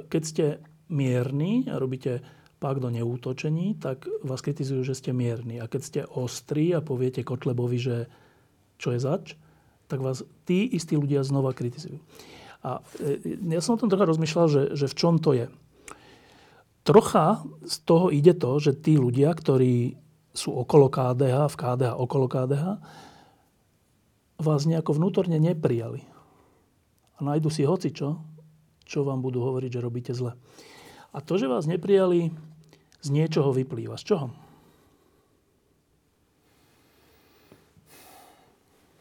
[0.09, 0.45] keď ste
[0.89, 2.25] mierni a robíte
[2.61, 5.57] pak do neútočení, tak vás kritizujú, že ste mierni.
[5.57, 8.05] A keď ste ostrí a poviete Kotlebovi, že
[8.77, 9.33] čo je zač,
[9.89, 11.97] tak vás tí istí ľudia znova kritizujú.
[12.61, 15.49] A e, ja som o tom trocha rozmýšľal, že, že v čom to je.
[16.85, 19.97] Trocha z toho ide to, že tí ľudia, ktorí
[20.31, 22.65] sú okolo KDH, v KDH, okolo KDH,
[24.41, 26.05] vás nejako vnútorne neprijali.
[27.17, 28.21] A nájdu si hoci čo,
[28.85, 30.37] čo vám budú hovoriť, že robíte zle.
[31.11, 32.33] A to, že vás neprijali,
[33.01, 33.97] z niečoho vyplýva.
[33.97, 34.27] Z čoho?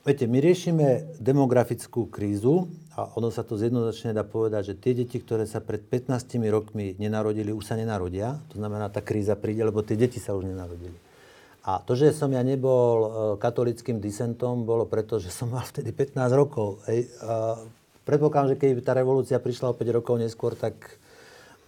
[0.00, 5.20] Viete, my riešime demografickú krízu a ono sa to zjednoznačne dá povedať, že tie deti,
[5.20, 8.40] ktoré sa pred 15 rokmi nenarodili, už sa nenarodia.
[8.48, 10.96] To znamená, tá kríza príde, lebo tie deti sa už nenarodili.
[11.68, 15.92] A to, že som ja nebol e, katolickým disentom, bolo preto, že som mal vtedy
[15.92, 16.80] 15 rokov.
[16.88, 17.12] Ej,
[18.08, 20.80] predpokladám, že keby tá revolúcia prišla o 5 rokov neskôr, tak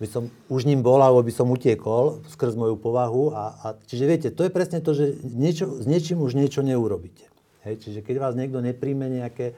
[0.02, 3.30] by som už ním bol, alebo by som utiekol skrz moju povahu.
[3.30, 7.30] A, a, čiže viete, to je presne to, že niečo, s niečím už niečo neurobíte.
[7.62, 7.86] Hej?
[7.86, 9.54] Čiže keď vás niekto nepríjme nejaké...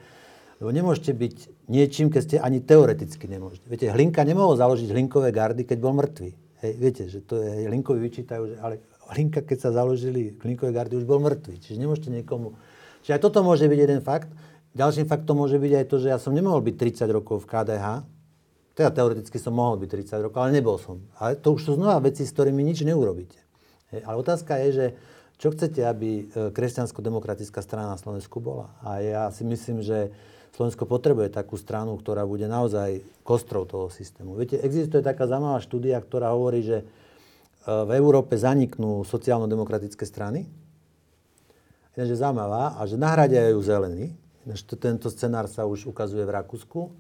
[0.60, 1.36] Lebo nemôžete byť
[1.72, 3.66] niečím, keď ste ani teoreticky nemôžete.
[3.66, 6.30] Viete, Hlinka nemohol založiť Hlinkové gardy, keď bol mŕtvý.
[6.62, 8.84] Hej, viete, že to je, Hlinkovi vyčítajú, že ale
[9.16, 11.56] Hlinka, keď sa založili Hlinkové gardy, už bol mŕtvý.
[11.58, 12.54] Čiže nemôžete niekomu...
[13.02, 14.30] Čiže aj toto môže byť jeden fakt.
[14.76, 17.86] Ďalším faktom môže byť aj to, že ja som nemohol byť 30 rokov v KDH,
[18.74, 20.98] teda teoreticky som mohol byť 30 rokov, ale nebol som.
[21.22, 23.38] Ale to už sú znova veci, s ktorými nič neurobíte.
[24.02, 24.86] Ale otázka je, že
[25.38, 28.74] čo chcete, aby e, kresťansko-demokratická strana na Slovensku bola?
[28.82, 30.10] A ja si myslím, že
[30.54, 34.38] Slovensko potrebuje takú stranu, ktorá bude naozaj kostrou toho systému.
[34.38, 36.84] Viete, existuje taká zaujímavá štúdia, ktorá hovorí, že e,
[37.66, 40.50] v Európe zaniknú sociálno-demokratické strany.
[41.94, 44.18] Je zaujímavá a že nahradia ju zelení.
[44.82, 46.90] Tento scenár sa už ukazuje v Rakúsku e,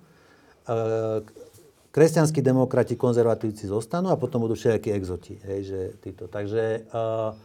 [1.94, 5.38] kresťanskí demokrati, konzervatívci zostanú a potom budú všetky exoti.
[5.46, 6.26] Hej, že títo.
[6.26, 7.38] Takže uh,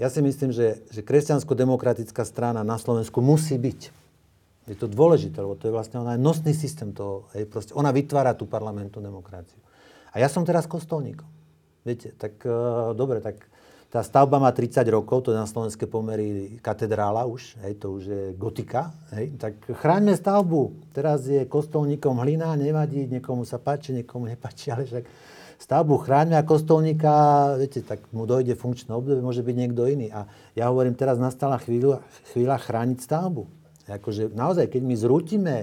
[0.00, 3.80] ja si myslím, že, že kresťansko-demokratická strana na Slovensku musí byť.
[4.72, 7.28] Je to dôležité, lebo to je vlastne ona je nosný systém toho.
[7.36, 9.60] Hej, proste ona vytvára tú parlamentnú demokraciu.
[10.16, 11.28] A ja som teraz kostolníkom.
[11.84, 13.49] Viete, tak uh, dobre, tak
[13.90, 18.02] tá stavba má 30 rokov, to je na slovenské pomery katedrála už, hej, to už
[18.06, 20.94] je gotika, hej, tak chráňme stavbu.
[20.94, 25.04] Teraz je kostolníkom hlina, nevadí, niekomu sa páči, niekomu nepáči, ale však
[25.58, 27.12] stavbu chráňme a kostolníka,
[27.58, 30.14] viete, tak mu dojde funkčné obdobie, môže byť niekto iný.
[30.14, 32.00] A ja hovorím, teraz nastala chvíľa,
[32.30, 33.44] chvíľa chrániť stavbu.
[33.90, 35.56] Akože naozaj, keď my zrútime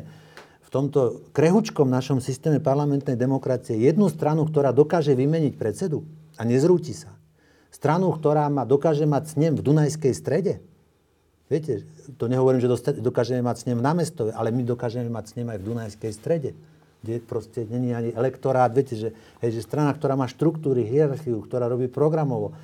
[0.68, 6.04] v tomto krehučkom našom systéme parlamentnej demokracie jednu stranu, ktorá dokáže vymeniť predsedu
[6.36, 7.17] a nezrúti sa.
[7.72, 10.64] Stranu, ktorá má, dokáže mať snem v Dunajskej strede.
[11.48, 11.88] Viete,
[12.20, 15.68] to nehovorím, že dokážeme mať snem na mestove, ale my dokážeme mať snem aj v
[15.68, 16.52] Dunajskej strede
[17.04, 18.74] kde proste není ani elektorát.
[18.74, 22.58] Viete, že, hej, že strana, ktorá má štruktúry, hierarchiu, ktorá robí programovo.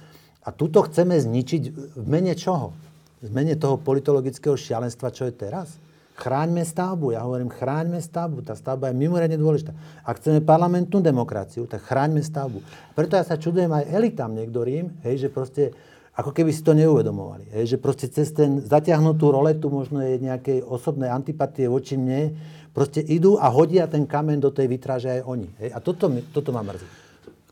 [0.44, 1.64] A túto chceme zničiť
[1.96, 2.76] v mene čoho?
[3.24, 5.80] V mene toho politologického šialenstva, čo je teraz?
[6.14, 7.18] Chráňme stavbu.
[7.18, 8.46] Ja hovorím, chráňme stavbu.
[8.46, 9.74] Tá stavba je mimoriadne dôležitá.
[10.06, 12.62] Ak chceme parlamentnú demokraciu, tak chráňme stavbu.
[12.94, 15.74] Preto ja sa čudujem aj elitám niektorým, hej, že proste
[16.14, 17.50] ako keby si to neuvedomovali.
[17.58, 22.38] Hej, že proste cez ten zatiahnutú roletu možno je nejakej osobnej antipatie voči mne,
[22.70, 25.50] proste idú a hodia ten kamen do tej vytráže aj oni.
[25.66, 26.86] Hej, a toto, toto ma mrzí.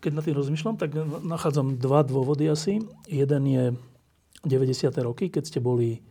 [0.02, 0.94] Keď na tým rozmýšľam, tak
[1.26, 2.86] nachádzam dva dôvody asi.
[3.10, 3.64] Jeden je
[4.46, 4.90] 90.
[5.02, 6.02] roky, keď ste boli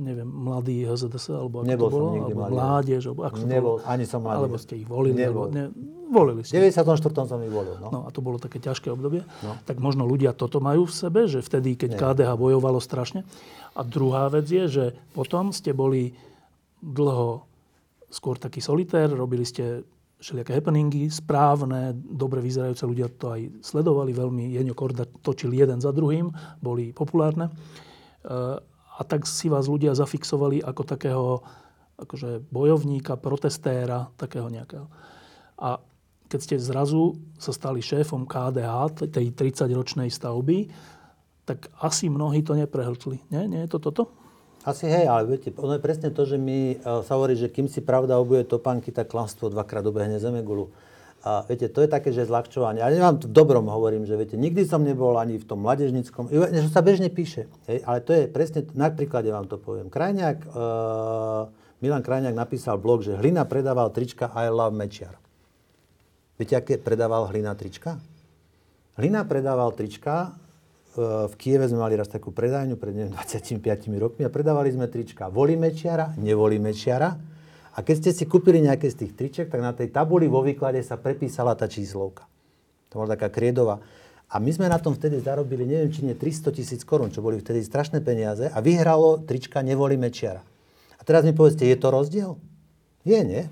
[0.00, 2.54] neviem, mladý HZDS, alebo ako Nebol to bolo, alebo mladý.
[2.56, 4.36] mládež, alebo ako to Nebol, ani som mladý.
[4.40, 5.52] Alebo ste ich volili, Nebol.
[5.52, 5.64] alebo ne,
[6.08, 6.56] volili ste.
[6.56, 7.28] V 94.
[7.28, 7.88] som ich volil, no.
[7.92, 8.00] no.
[8.04, 9.28] a to bolo také ťažké obdobie.
[9.44, 9.60] No.
[9.68, 11.98] Tak možno ľudia toto majú v sebe, že vtedy, keď Nie.
[12.00, 13.28] KDH bojovalo strašne.
[13.76, 16.16] A druhá vec je, že potom ste boli
[16.80, 17.44] dlho
[18.08, 19.84] skôr taký solitér, robili ste
[20.16, 24.56] všelijaké happeningy, správne, dobre vyzerajúce ľudia to aj sledovali veľmi.
[24.56, 26.32] Jeňo Korda točil jeden za druhým,
[26.64, 27.52] boli populárne.
[27.52, 27.52] E,
[28.96, 31.24] a tak si vás ľudia zafixovali ako takého
[31.96, 34.88] akože bojovníka, protestéra, takého nejakého.
[35.56, 35.80] A
[36.28, 40.68] keď ste zrazu sa stali šéfom KDH, tej 30-ročnej stavby,
[41.46, 43.22] tak asi mnohí to neprehltli.
[43.30, 43.46] Nie?
[43.46, 44.02] Nie je to toto?
[44.66, 47.70] Asi hej, ale viete, ono je presne to, že my e, sa hovorí, že kým
[47.70, 50.74] si pravda obuje topánky, tak klamstvo dvakrát dobehne zemegulu.
[51.26, 52.78] A viete, to je také, že zľahčovanie.
[52.78, 56.70] Ja vám to dobrom hovorím, že viete, nikdy som nebol ani v tom mladežnickom, že
[56.70, 57.50] sa bežne píše.
[57.66, 59.90] Hej, ale to je presne, na príklade vám to poviem.
[59.90, 61.50] Krajňák, uh,
[61.82, 65.18] Milan Krajňák napísal blog, že Hlina predával trička I love Mečiar.
[66.38, 67.98] Viete, aké predával Hlina trička?
[68.94, 73.66] Hlina predával trička, uh, v Kieve sme mali raz takú predajňu pred neviem, 25
[73.98, 75.26] rokmi a predávali sme trička.
[75.26, 77.35] Volí Mečiara, nevolí Mečiara
[77.76, 80.80] a keď ste si kúpili nejaké z tých triček, tak na tej tabuli vo výklade
[80.80, 82.24] sa prepísala tá číslovka.
[82.88, 83.84] To bola taká kriedová.
[84.32, 87.36] A my sme na tom vtedy zarobili, neviem, či nie 300 tisíc korún, čo boli
[87.36, 90.40] vtedy strašné peniaze a vyhralo trička Nevoli Mečiara.
[90.96, 92.40] A teraz mi povedzte, je to rozdiel?
[93.06, 93.44] Je, nie?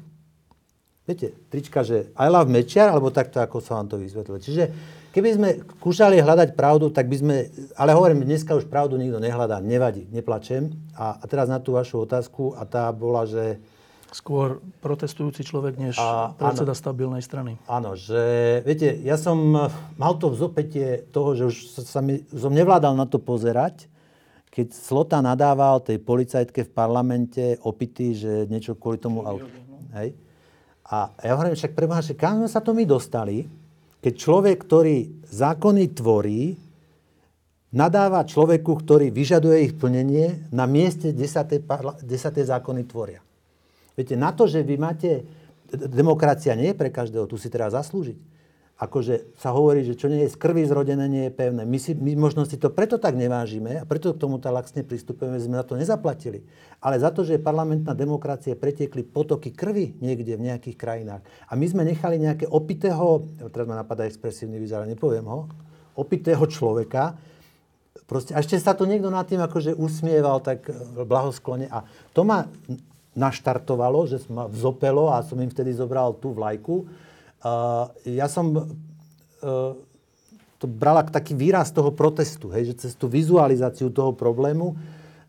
[1.05, 4.41] Viete, trička, že I love Mečiar, alebo takto, ako sa vám to vysvetlil.
[4.41, 4.73] Čiže
[5.13, 5.49] keby sme
[5.85, 7.37] kúšali hľadať pravdu, tak by sme,
[7.77, 10.73] ale hovorím, dneska už pravdu nikto nehľadá, nevadí, neplačem.
[10.97, 13.61] A, a teraz na tú vašu otázku, a tá bola, že
[14.15, 17.59] skôr protestujúci človek, než a, predseda áno, stabilnej strany.
[17.67, 19.35] Áno, že viete, ja som
[19.99, 23.91] mal to vzopätie toho, že už sa mi, som nevládal na to pozerať,
[24.55, 29.51] keď Slota nadával tej policajtke v parlamente opity, že niečo kvôli tomu autu.
[29.51, 29.83] No.
[29.99, 30.15] Hej?
[30.87, 33.51] A ja hovorím, však preboha, že kam sme sa to my dostali,
[33.99, 36.55] keď človek, ktorý zákony tvorí,
[37.75, 41.59] nadáva človeku, ktorý vyžaduje ich plnenie na mieste, kde sa tie,
[41.99, 43.19] kde sa tie zákony tvoria.
[43.95, 45.11] Viete, na to, že vy máte...
[45.75, 48.35] Demokracia nie je pre každého, tu si treba zaslúžiť.
[48.75, 51.63] Akože sa hovorí, že čo nie je z krvi zrodené, nie je pevné.
[51.63, 54.83] My, si, my možno si to preto tak nevážime a preto k tomu tak laxne
[54.83, 56.43] pristupujeme, sme na to nezaplatili.
[56.83, 61.23] Ale za to, že parlamentná demokracia pretiekli potoky krvi niekde v nejakých krajinách.
[61.47, 65.47] A my sme nechali nejaké opitého, teraz ma napadá expresívny výzor, nepoviem ho,
[65.95, 67.15] opitého človeka,
[68.11, 70.67] proste, a ešte sa to niekto nad tým akože usmieval tak
[71.07, 71.71] blahosklone.
[71.71, 72.51] A to ma
[73.15, 76.87] naštartovalo, že ma vzopelo a som im vtedy zobral tú vlajku.
[77.45, 79.73] Uh, ja som uh,
[80.59, 84.75] to brala taký výraz toho protestu, hej, že cez tú vizualizáciu toho problému.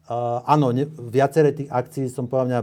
[0.06, 2.62] Uh, áno, ne, viaceré tých akcií som povedal, mňa,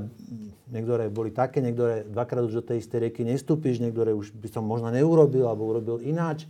[0.73, 4.65] niektoré boli také, niektoré dvakrát už do tej istej rieky nestúpiš, niektoré už by som
[4.65, 6.49] možno neurobil alebo urobil ináč.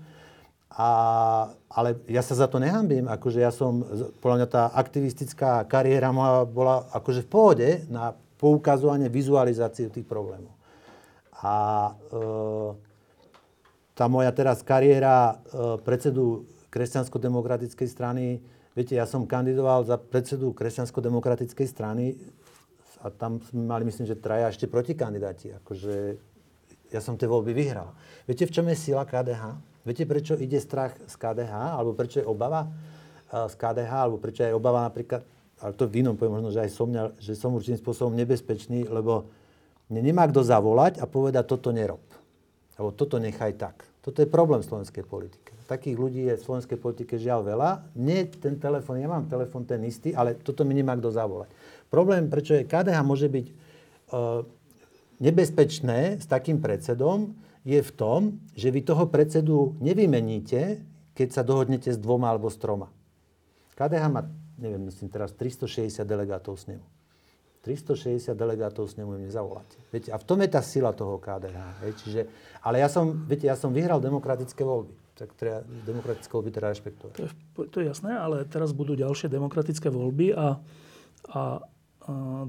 [0.73, 0.89] A,
[1.69, 3.85] ale ja sa za to nehambím, akože ja som,
[4.25, 10.51] podľa mňa tá aktivistická kariéra moja bola akože v pohode na poukazovanie, vizualizáciu tých problémov.
[11.47, 11.55] A
[11.87, 12.23] e,
[13.95, 16.43] tá moja teraz kariéra e, predsedu
[16.75, 18.43] Kresťansko-demokratickej strany,
[18.75, 22.19] viete, ja som kandidoval za predsedu Kresťansko-demokratickej strany
[22.99, 25.55] a tam sme mali, myslím, že traja ešte protikandidáti.
[25.63, 26.19] Akože
[26.91, 27.95] ja som tie voľby vyhral.
[28.27, 29.55] Viete, v čom je sila KDH?
[29.87, 31.79] Viete, prečo ide strach z KDH?
[31.79, 32.71] Alebo prečo je obava e,
[33.47, 33.93] z KDH?
[33.93, 35.23] Alebo prečo je obava napríklad
[35.63, 36.91] ale to v inom poviem možno, že aj som,
[37.23, 39.31] že som určitým spôsobom nebezpečný, lebo
[39.87, 42.03] mne nemá kto zavolať a povedať, toto nerob.
[42.75, 43.87] Alebo toto nechaj tak.
[44.03, 45.55] Toto je problém slovenskej politike.
[45.71, 47.71] Takých ľudí je v slovenskej politike žiaľ veľa.
[47.95, 51.55] Nie ten telefon, ja mám telefon ten istý, ale toto mi nemá kto zavolať.
[51.87, 54.43] Problém, prečo je KDH môže byť uh,
[55.23, 60.83] nebezpečné s takým predsedom, je v tom, že vy toho predsedu nevymeníte,
[61.15, 62.91] keď sa dohodnete s dvoma alebo s troma.
[63.79, 64.27] KDH má,
[64.59, 66.81] neviem, myslím teraz 360 delegátov s ním.
[67.63, 69.79] 360 delegátov s ním nezavoláte.
[69.95, 71.59] Viete, a v tom je tá sila toho KDH.
[71.87, 72.21] Hej, čiže,
[72.59, 74.99] ale ja som, viete, ja som vyhral demokratické voľby.
[75.15, 77.15] Tak treba, demokratické voľby treba rešpektovať.
[77.15, 77.31] To je,
[77.71, 80.59] to je jasné, ale teraz budú ďalšie demokratické voľby a,
[81.31, 81.63] a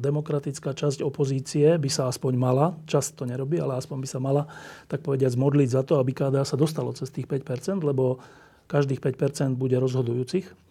[0.01, 4.49] demokratická časť opozície by sa aspoň mala, čas to nerobí, ale aspoň by sa mala,
[4.89, 8.17] tak povediať, zmodliť za to, aby KDA sa dostalo cez tých 5%, lebo
[8.65, 10.62] každých 5% bude rozhodujúcich.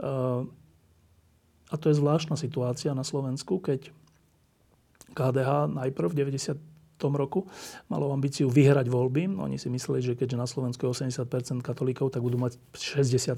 [0.00, 3.90] A to je zvláštna situácia na Slovensku, keď
[5.16, 6.56] KDH najprv v 90
[7.16, 7.44] roku
[7.92, 9.28] malo ambíciu vyhrať voľby.
[9.36, 13.36] Oni si mysleli, že keďže na Slovensku je 80 katolíkov, tak budú mať 60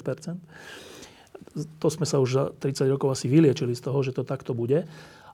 [1.83, 4.87] To sme sa už za 30 rokov asi vyliečili z toho, že to takto bude.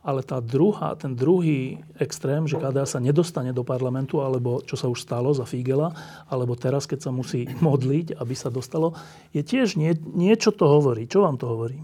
[0.05, 4.85] Ale tá druhá, ten druhý extrém, že KDA sa nedostane do parlamentu, alebo čo sa
[4.93, 5.97] už stalo za Figela,
[6.29, 8.93] alebo teraz, keď sa musí modliť, aby sa dostalo,
[9.33, 11.09] je tiež nie, niečo to hovorí.
[11.09, 11.81] Čo vám to hovorí?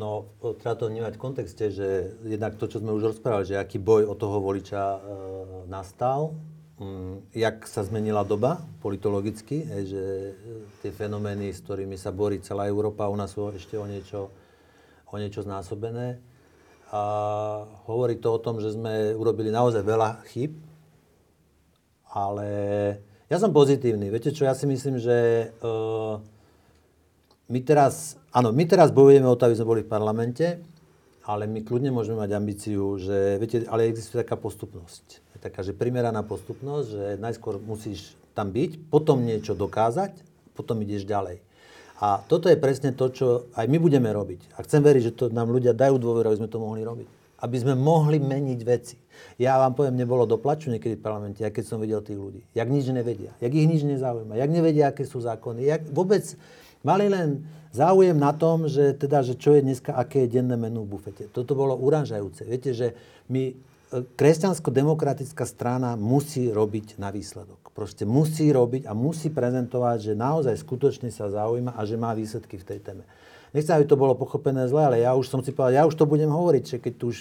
[0.00, 3.76] No, treba to vnímať v kontexte, že jednak to, čo sme už rozprávali, že aký
[3.76, 5.00] boj o toho voliča e,
[5.68, 6.32] nastal,
[6.80, 10.32] um, jak sa zmenila doba politologicky, že e,
[10.80, 14.32] tie fenomény, s ktorými sa borí celá Európa, u nás sú ešte o niečo,
[15.06, 16.16] o niečo znásobené.
[16.90, 17.02] A
[17.86, 20.56] hovorí to o tom, že sme urobili naozaj veľa chyb,
[22.10, 22.48] ale
[23.30, 24.10] ja som pozitívny.
[24.10, 26.18] Viete čo, ja si myslím, že uh,
[27.46, 30.58] my teraz, áno, my teraz bojujeme o to, aby sme boli v parlamente,
[31.24, 35.20] ale my kľudne môžeme mať ambíciu, že, viete, ale existuje taká postupnosť.
[35.40, 40.20] Taká, že primeraná postupnosť, že najskôr musíš tam byť, potom niečo dokázať,
[40.52, 41.40] potom ideš ďalej.
[42.00, 44.56] A toto je presne to, čo aj my budeme robiť.
[44.56, 47.08] A chcem veriť, že to nám ľudia dajú dôveru, aby sme to mohli robiť.
[47.40, 48.96] Aby sme mohli meniť veci.
[49.36, 52.40] Ja vám poviem, nebolo doplaču niekedy v parlamente, ja keď som videl tých ľudí.
[52.52, 56.24] Jak nič nevedia, jak ich nič nezaujíma, jak nevedia, aké sú zákony, jak vôbec
[56.80, 60.82] Mali len záujem na tom, že, teda, že čo je dneska, aké je denné menu
[60.84, 61.28] v bufete.
[61.28, 62.48] Toto bolo uražajúce.
[62.48, 62.96] Viete, že
[63.28, 63.54] my, e,
[64.16, 67.70] kresťansko-demokratická strana musí robiť na výsledok.
[67.76, 72.56] Proste musí robiť a musí prezentovať, že naozaj skutočne sa zaujíma a že má výsledky
[72.56, 73.04] v tej téme.
[73.50, 76.06] Nechcem, aby to bolo pochopené zle, ale ja už som si povedal, ja už to
[76.06, 77.18] budem hovoriť, že keď tu už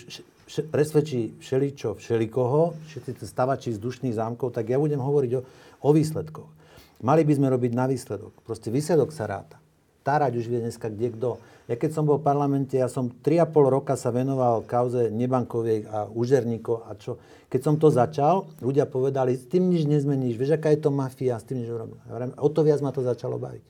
[0.69, 5.41] presvedčí všeličo, všelikoho, všetci stavači z dušných zámkov, tak ja budem hovoriť o,
[5.85, 6.58] o výsledkoch.
[6.99, 8.43] Mali by sme robiť na výsledok.
[8.43, 9.55] Proste výsledok sa ráta.
[10.03, 11.39] Tárať už vie dneska kde kto.
[11.69, 16.09] Ja keď som bol v parlamente, ja som 3,5 roka sa venoval kauze nebankoviek a
[16.09, 17.21] úžerníkov a čo.
[17.47, 21.37] Keď som to začal, ľudia povedali, s tým nič nezmeníš, vieš, aká je to mafia,
[21.37, 22.01] s tým nič urobím.
[22.41, 23.63] O to viac ma to začalo baviť.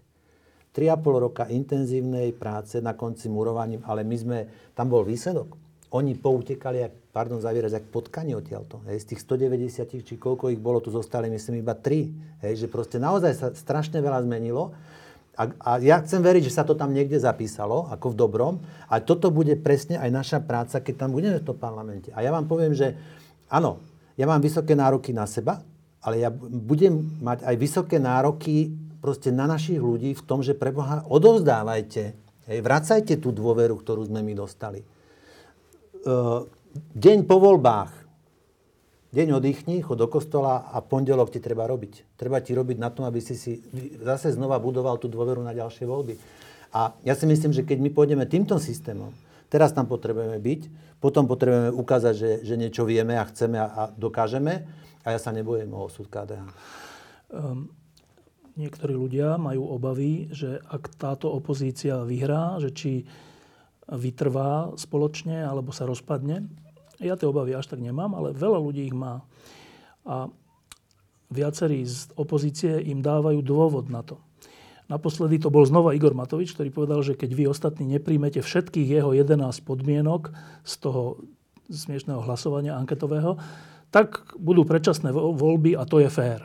[0.73, 4.37] 3,5 roka intenzívnej práce na konci murovaním, ale my sme,
[4.73, 5.68] tam bol výsledok.
[5.89, 8.85] Oni poutekali, jak, pardon za jak potkani odtiaľto.
[8.85, 12.45] Hej, z tých 190, či koľko ich bolo, tu zostali myslím iba 3.
[12.45, 14.77] Hej, že proste naozaj sa strašne veľa zmenilo.
[15.33, 18.53] A, a ja chcem veriť, že sa to tam niekde zapísalo, ako v dobrom.
[18.85, 22.13] A toto bude presne aj naša práca, keď tam budeme v tom parlamente.
[22.13, 22.93] A ja vám poviem, že
[23.49, 23.81] áno,
[24.13, 25.63] ja mám vysoké nároky na seba,
[26.05, 31.07] ale ja budem mať aj vysoké nároky proste na našich ľudí v tom, že preboha
[31.07, 32.03] odovzdávajte,
[32.51, 34.83] hej, vracajte tú dôveru, ktorú sme my dostali.
[35.99, 36.39] Eh,
[36.95, 37.91] deň po voľbách,
[39.11, 42.15] deň oddychni, chod do kostola a pondelok ti treba robiť.
[42.15, 43.59] Treba ti robiť na tom, aby si si
[43.99, 46.15] zase znova budoval tú dôveru na ďalšie voľby.
[46.71, 49.11] A ja si myslím, že keď my pôjdeme týmto systémom,
[49.51, 50.61] teraz tam potrebujeme byť,
[51.03, 54.71] potom potrebujeme ukázať, že, že niečo vieme a chceme a, a dokážeme
[55.03, 56.47] a ja sa nebojím o osud KDH.
[56.47, 56.47] Um,
[57.35, 57.61] ehm,
[58.55, 62.91] niektorí ľudia majú obavy, že ak táto opozícia vyhrá, že či
[63.89, 66.45] vytrvá spoločne alebo sa rozpadne.
[66.99, 69.23] Ja tie obavy až tak nemám, ale veľa ľudí ich má.
[70.05, 70.29] A
[71.31, 74.19] viacerí z opozície im dávajú dôvod na to.
[74.89, 79.13] Naposledy to bol znova Igor Matovič, ktorý povedal, že keď vy ostatní nepríjmete všetkých jeho
[79.13, 80.33] 11 podmienok
[80.65, 81.21] z toho
[81.69, 83.37] smiešného hlasovania anketového,
[83.93, 86.41] tak budú predčasné voľby a to je fér.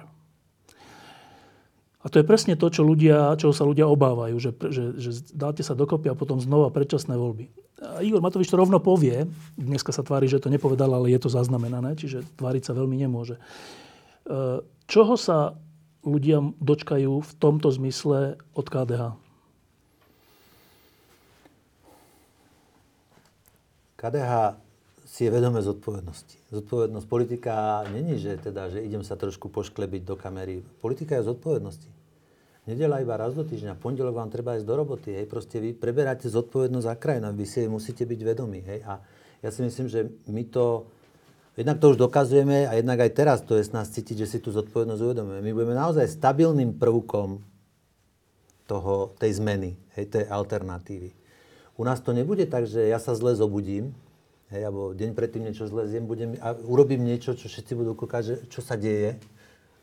[2.05, 5.65] A to je presne to, čo ľudia, čo sa ľudia obávajú, že, že, že dáte
[5.65, 7.49] sa dokopy a potom znova predčasné voľby.
[7.81, 9.25] A Igor Matovič to rovno povie,
[9.57, 13.41] dneska sa tvári, že to nepovedal, ale je to zaznamenané, čiže tváriť sa veľmi nemôže.
[13.41, 15.57] E, čoho sa
[16.05, 19.17] ľudia dočkajú v tomto zmysle od KDH?
[23.97, 24.61] KDH
[25.09, 26.37] si je vedomé zodpovednosti.
[26.53, 30.61] Zodpovednosť politika není, že, teda, že idem sa trošku pošklebiť do kamery.
[30.85, 31.94] Politika je zodpovednosti.
[32.65, 35.13] Nedela iba raz do týždňa, pondelok vám treba ísť do roboty.
[35.13, 35.29] Hej.
[35.29, 38.65] Proste vy preberáte zodpovednosť za krajinu, vy si jej musíte byť vedomí.
[38.65, 38.81] Hej.
[38.89, 39.05] A
[39.45, 40.89] ja si myslím, že my to,
[41.61, 44.39] jednak to už dokazujeme a jednak aj teraz to je z nás cítiť, že si
[44.41, 45.45] tú zodpovednosť uvedomujeme.
[45.45, 47.45] My budeme naozaj stabilným prvkom
[48.65, 51.13] toho, tej zmeny, hej, tej alternatívy.
[51.77, 53.93] U nás to nebude tak, že ja sa zle zobudím,
[54.49, 58.49] hej, alebo deň predtým niečo zle zjem, budem, a urobím niečo, čo všetci budú kúkať,
[58.49, 59.21] čo sa deje,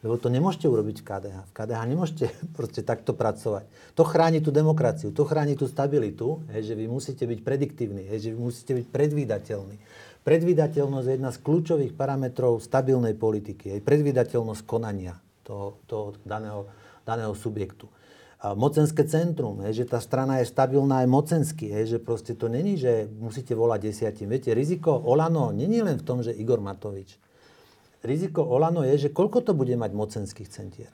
[0.02, 1.38] lebo to nemôžete urobiť v KDH.
[1.50, 2.26] V KDH nemôžete
[2.58, 3.70] proste takto pracovať.
[3.94, 8.20] To chráni tú demokraciu, to chráni tú stabilitu, hej, že vy musíte byť prediktívni, hej,
[8.26, 9.78] že vy musíte byť predvídateľní.
[10.22, 13.78] Predvídateľnosť je jedna z kľúčových parametrov stabilnej politiky.
[13.78, 16.70] Hej, predvídateľnosť konania toho, toho daného,
[17.06, 17.90] daného subjektu.
[18.42, 22.50] A mocenské centrum, hej, že tá strana je stabilná aj mocensky, hej, že proste to
[22.50, 24.34] není, že musíte volať desiatim.
[24.34, 27.22] Viete, riziko Olano není len v tom, že Igor Matovič
[28.02, 30.94] riziko Olano je, že koľko to bude mať mocenských centier.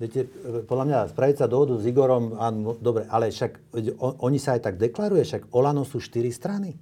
[0.00, 0.24] Viete,
[0.64, 4.72] podľa mňa spraviť sa dohodu s Igorom, áno, dobre, ale však on, oni sa aj
[4.72, 6.72] tak deklaruje, však Olano sú štyri strany.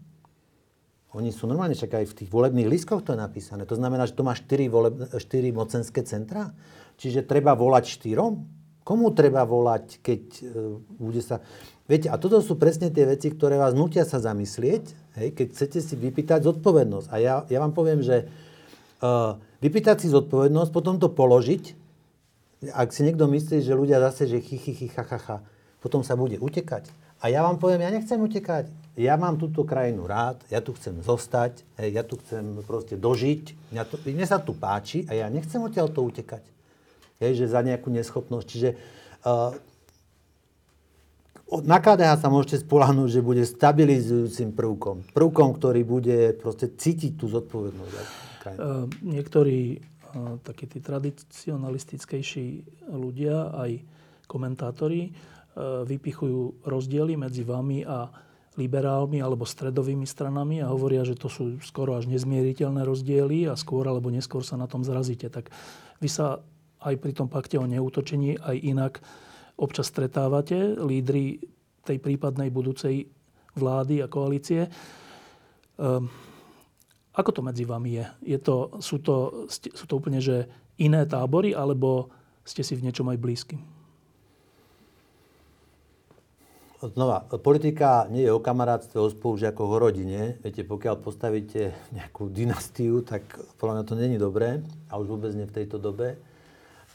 [1.19, 3.67] Oni sú normálne, však aj v tých volebných lískoch to je napísané.
[3.67, 6.55] To znamená, že to má štyri, voleb, štyri mocenské centra.
[7.01, 8.45] Čiže treba volať štyrom?
[8.87, 11.43] Komu treba volať, keď uh, bude sa...
[11.89, 15.79] Viete, a toto sú presne tie veci, ktoré vás nutia sa zamyslieť, hej, keď chcete
[15.81, 17.09] si vypýtať zodpovednosť.
[17.09, 18.29] A ja, ja vám poviem, že
[19.63, 21.75] vypýtať si zodpovednosť, potom to položiť.
[22.75, 25.37] Ak si niekto myslí, že ľudia zase, že chy, chy, chy, ha, ha, ha,
[25.79, 26.91] potom sa bude utekať.
[27.19, 28.71] A ja vám poviem, ja nechcem utekať.
[28.99, 33.75] Ja mám túto krajinu rád, ja tu chcem zostať, hej, ja tu chcem proste dožiť.
[33.75, 36.43] Mňa, to, mne sa tu páči a ja nechcem odtiaľ to utekať.
[37.23, 38.47] Hej, že za nejakú neschopnosť.
[38.47, 38.71] Čiže
[39.27, 39.51] uh,
[41.67, 45.03] na KDH sa môžete spolahnúť, že bude stabilizujúcim prvkom.
[45.11, 48.28] Prvkom, ktorý bude proste cítiť tú zodpovednosť.
[48.57, 52.47] Uh, niektorí uh, takí tí tradicionalistickejší
[52.93, 53.83] ľudia, aj
[54.25, 58.09] komentátori, uh, vypichujú rozdiely medzi vami a
[58.59, 63.87] liberálmi alebo stredovými stranami a hovoria, že to sú skoro až nezmieriteľné rozdiely a skôr
[63.87, 65.31] alebo neskôr sa na tom zrazíte.
[65.31, 65.55] Tak
[66.03, 66.43] vy sa
[66.83, 68.95] aj pri tom pakte o neútočení aj inak
[69.59, 71.39] občas stretávate, lídry
[71.87, 73.07] tej prípadnej budúcej
[73.55, 74.71] vlády a koalície.
[75.79, 76.11] Um,
[77.19, 78.07] ako to medzi vami je?
[78.23, 80.47] je to, sú, to, sú to úplne že
[80.79, 82.15] iné tábory, alebo
[82.47, 83.59] ste si v niečom aj blízky?
[86.79, 90.39] Znova, politika nie je o kamarátstve, o spolužiakoch, o rodine.
[90.47, 93.27] Viete, pokiaľ postavíte nejakú dynastiu, tak
[93.59, 94.63] podľa mňa to není dobré.
[94.87, 96.15] A už vôbec nie v tejto dobe.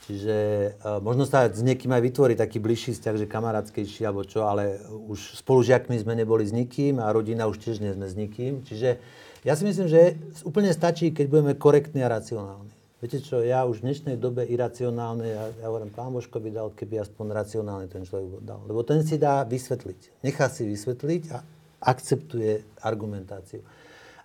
[0.07, 0.35] Čiže
[0.79, 4.79] uh, možno sa s niekým aj vytvorí taký bližší vzťah, že kamarátskejší alebo čo, ale
[4.87, 8.63] už spolužiakmi sme neboli s nikým a rodina už tiež nie sme s nikým.
[8.63, 9.03] Čiže
[9.43, 10.15] ja si myslím, že
[10.47, 12.71] úplne stačí, keď budeme korektní a racionálni.
[13.03, 16.71] Viete čo, ja už v dnešnej dobe iracionálne, ja, ja hovorím, pán Božko by dal,
[16.71, 18.63] keby aspoň racionálne ten človek dal.
[18.63, 20.23] Lebo ten si dá vysvetliť.
[20.23, 21.43] Nechá si vysvetliť a
[21.83, 23.59] akceptuje argumentáciu.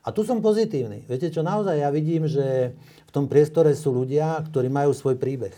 [0.07, 1.03] A tu som pozitívny.
[1.11, 5.53] Viete čo, naozaj ja vidím, že v tom priestore sú ľudia, ktorí majú svoj príbeh.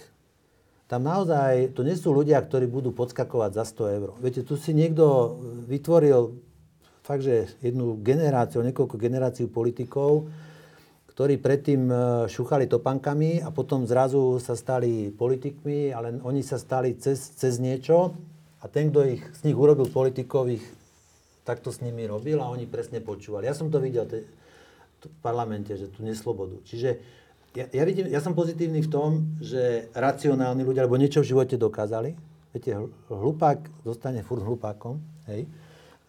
[0.89, 4.09] Tam naozaj, to nie sú ľudia, ktorí budú podskakovať za 100 eur.
[4.19, 5.37] Viete, tu si niekto
[5.69, 6.35] vytvoril
[7.11, 10.31] fakt, že jednu generáciu, niekoľko generácií politikov,
[11.11, 11.95] ktorí predtým e,
[12.31, 18.15] šúchali topankami a potom zrazu sa stali politikmi, ale oni sa stali cez, cez niečo
[18.63, 20.63] a ten, kto ich, z nich urobil politikov, ich
[21.43, 23.51] takto s nimi robil a oni presne počúvali.
[23.51, 24.23] Ja som to videl te,
[25.03, 26.63] v parlamente, že tu neslobodu.
[26.63, 27.03] Čiže
[27.59, 29.11] ja, ja, vidím, ja som pozitívny v tom,
[29.43, 32.15] že racionálni ľudia, alebo niečo v živote dokázali.
[32.55, 32.79] Viete,
[33.11, 35.51] hlupák zostane furt hlupákom, hej.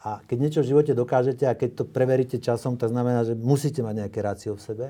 [0.02, 3.86] A keď niečo v živote dokážete a keď to preveríte časom, tak znamená, že musíte
[3.86, 4.88] mať nejaké rácio v sebe.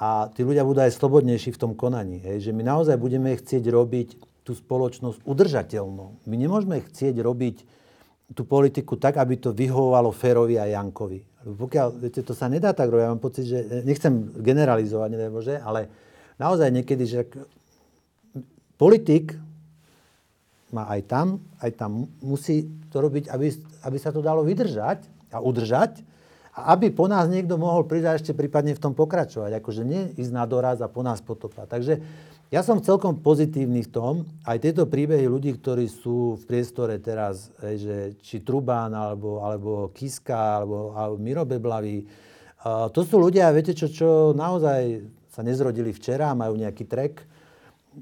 [0.00, 2.22] A tí ľudia budú aj slobodnejší v tom konaní.
[2.22, 2.48] Hej?
[2.48, 4.08] Že my naozaj budeme chcieť robiť
[4.46, 6.24] tú spoločnosť udržateľnou.
[6.24, 7.56] My nemôžeme chcieť robiť
[8.32, 11.20] tú politiku tak, aby to vyhovovalo Ferovi a Jankovi.
[11.44, 13.02] Pokiaľ, viete, to sa nedá tak robiť.
[13.02, 15.90] Ja mám pocit, že nechcem generalizovať, neviem, že, ale
[16.38, 17.20] naozaj niekedy, že
[18.78, 19.34] politik
[20.70, 21.26] má aj tam,
[21.58, 23.50] aj tam musí to robiť, aby,
[23.84, 26.02] aby sa to dalo vydržať a udržať
[26.56, 29.62] a aby po nás niekto mohol a ešte prípadne v tom pokračovať.
[29.62, 31.64] Akože nie ísť na doraz a po nás potopa.
[31.64, 32.02] Takže
[32.50, 37.54] ja som celkom pozitívny v tom, aj tieto príbehy ľudí, ktorí sú v priestore teraz,
[37.62, 43.70] že či Trubán, alebo, alebo Kiska, alebo, alebo Miro Beblavý, uh, to sú ľudia, viete
[43.70, 44.98] čo, čo naozaj
[45.30, 47.22] sa nezrodili včera, majú nejaký trek,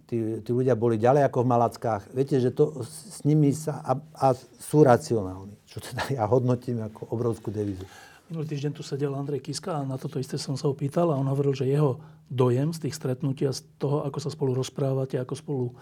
[0.09, 2.03] tí, tí ľudia boli ďalej ako v Malackách.
[2.17, 7.13] Viete, že to s nimi sa, a, a sú racionálni, čo teda ja hodnotím ako
[7.13, 7.85] obrovskú devizu.
[8.29, 11.29] Minulý týždeň tu sedel Andrej Kiska a na toto isté som sa opýtal a on
[11.29, 11.97] hovoril, že jeho
[12.29, 15.73] dojem z tých stretnutí a z toho, ako sa spolu rozprávate, ako spolu e,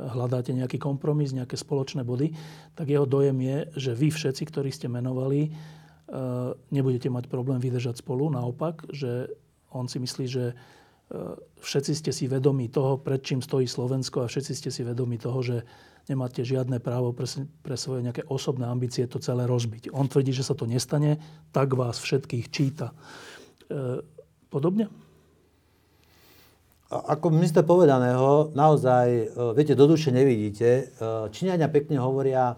[0.00, 2.32] hľadáte nejaký kompromis, nejaké spoločné body,
[2.72, 5.50] tak jeho dojem je, že vy všetci, ktorí ste menovali, e,
[6.72, 8.32] nebudete mať problém vydržať spolu.
[8.32, 9.28] Naopak, že
[9.68, 10.56] on si myslí, že
[11.62, 15.38] všetci ste si vedomi toho, pred čím stojí Slovensko a všetci ste si vedomi toho,
[15.38, 15.56] že
[16.10, 17.26] nemáte žiadne právo pre,
[17.62, 19.90] pre svoje nejaké osobné ambície to celé rozbiť.
[19.90, 21.18] On tvrdí, že sa to nestane,
[21.50, 22.94] tak vás všetkých číta.
[23.70, 24.02] E,
[24.50, 24.90] podobne?
[26.86, 29.26] Ako minister povedaného, naozaj, e,
[29.58, 30.66] viete, do duše nevidíte.
[30.66, 30.82] E,
[31.30, 32.54] Číňania pekne hovoria,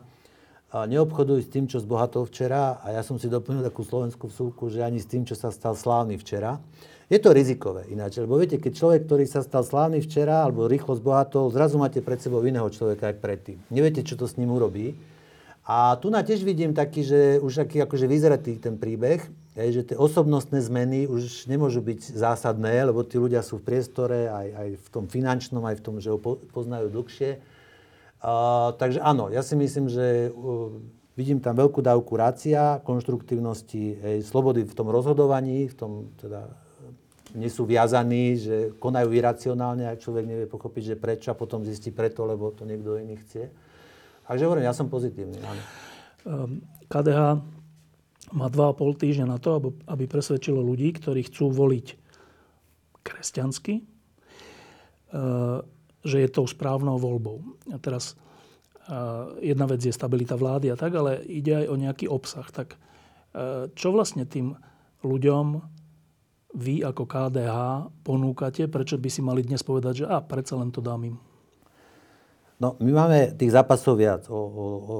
[0.68, 4.84] neobchoduj s tým, čo zbohatol včera a ja som si doplnil takú slovenskú vsúku, že
[4.84, 6.60] ani s tým, čo sa stal slávny včera.
[7.08, 10.92] Je to rizikové ináč, lebo viete, keď človek, ktorý sa stal slávny včera alebo rýchlo
[10.92, 13.56] zbohatol, zrazu máte pred sebou iného človeka aj predtým.
[13.72, 14.92] Neviete, čo to s ním urobí.
[15.64, 19.24] A tu na tiež vidím taký, že už aký akože vyzretý ten príbeh,
[19.56, 24.28] je, že tie osobnostné zmeny už nemôžu byť zásadné, lebo tí ľudia sú v priestore
[24.28, 26.20] aj, aj v tom finančnom, aj v tom, že ho
[26.52, 27.40] poznajú dlhšie.
[28.20, 30.76] Uh, takže áno, ja si myslím, že uh,
[31.16, 36.67] vidím tam veľkú dávku rácia, konštruktívnosti, hej, slobody v tom rozhodovaní, v tom teda
[37.36, 41.92] nie sú viazaní, že konajú iracionálne a človek nevie pochopiť, že prečo a potom zistí
[41.92, 43.52] preto, lebo to niekto iný chce.
[44.28, 45.40] Takže hovorím, ja som pozitívny.
[45.40, 45.62] Áno.
[46.88, 47.40] KDH ehm,
[48.36, 51.86] má 2,5 týždňa na to, aby presvedčilo ľudí, ktorí chcú voliť
[53.04, 55.64] kresťansky, ehm,
[56.04, 57.40] že je tou správnou voľbou.
[57.72, 58.16] A teraz
[58.88, 62.48] ehm, jedna vec je stabilita vlády a tak, ale ide aj o nejaký obsah.
[62.48, 62.76] Tak
[63.76, 64.56] čo vlastne tým
[65.04, 65.77] ľuďom
[66.56, 67.56] vy ako KDH
[68.04, 68.64] ponúkate?
[68.70, 71.16] Prečo by si mali dnes povedať, že a predsa len to dám im?
[72.58, 74.98] No, my máme tých zápasov viac o, o, o,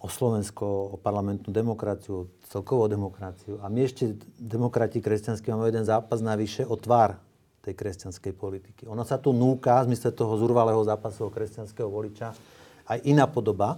[0.00, 3.60] o Slovensko, o parlamentnú demokraciu, celkovú demokraciu.
[3.60, 7.20] A my ešte, demokrati kresťanskí, máme jeden zápas navyše o tvár
[7.60, 8.82] tej kresťanskej politiky.
[8.88, 12.32] Ono sa tu núka, v zmysle toho zurvalého zápasu o kresťanského voliča,
[12.88, 13.76] aj iná podoba.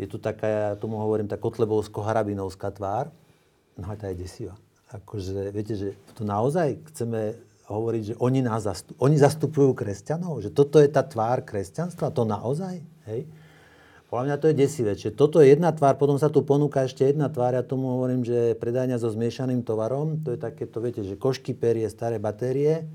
[0.00, 3.12] Je tu taká, ja tomu hovorím, tá kotlebovsko-harabinovská tvár.
[3.76, 4.56] No a tá je desivá
[4.94, 7.34] akože, viete, že tu naozaj chceme
[7.66, 12.22] hovoriť, že oni, nás zastup, oni zastupujú kresťanov, že toto je tá tvár kresťanstva, to
[12.28, 12.78] naozaj,
[13.10, 13.26] hej?
[14.12, 14.92] Podľa mňa to je desivé.
[14.94, 18.22] Čiže toto je jedna tvár, potom sa tu ponúka ešte jedna tvár, ja tomu hovorím,
[18.22, 22.86] že predajňa so zmiešaným tovarom, to je takéto, viete, že košky, perie, staré batérie,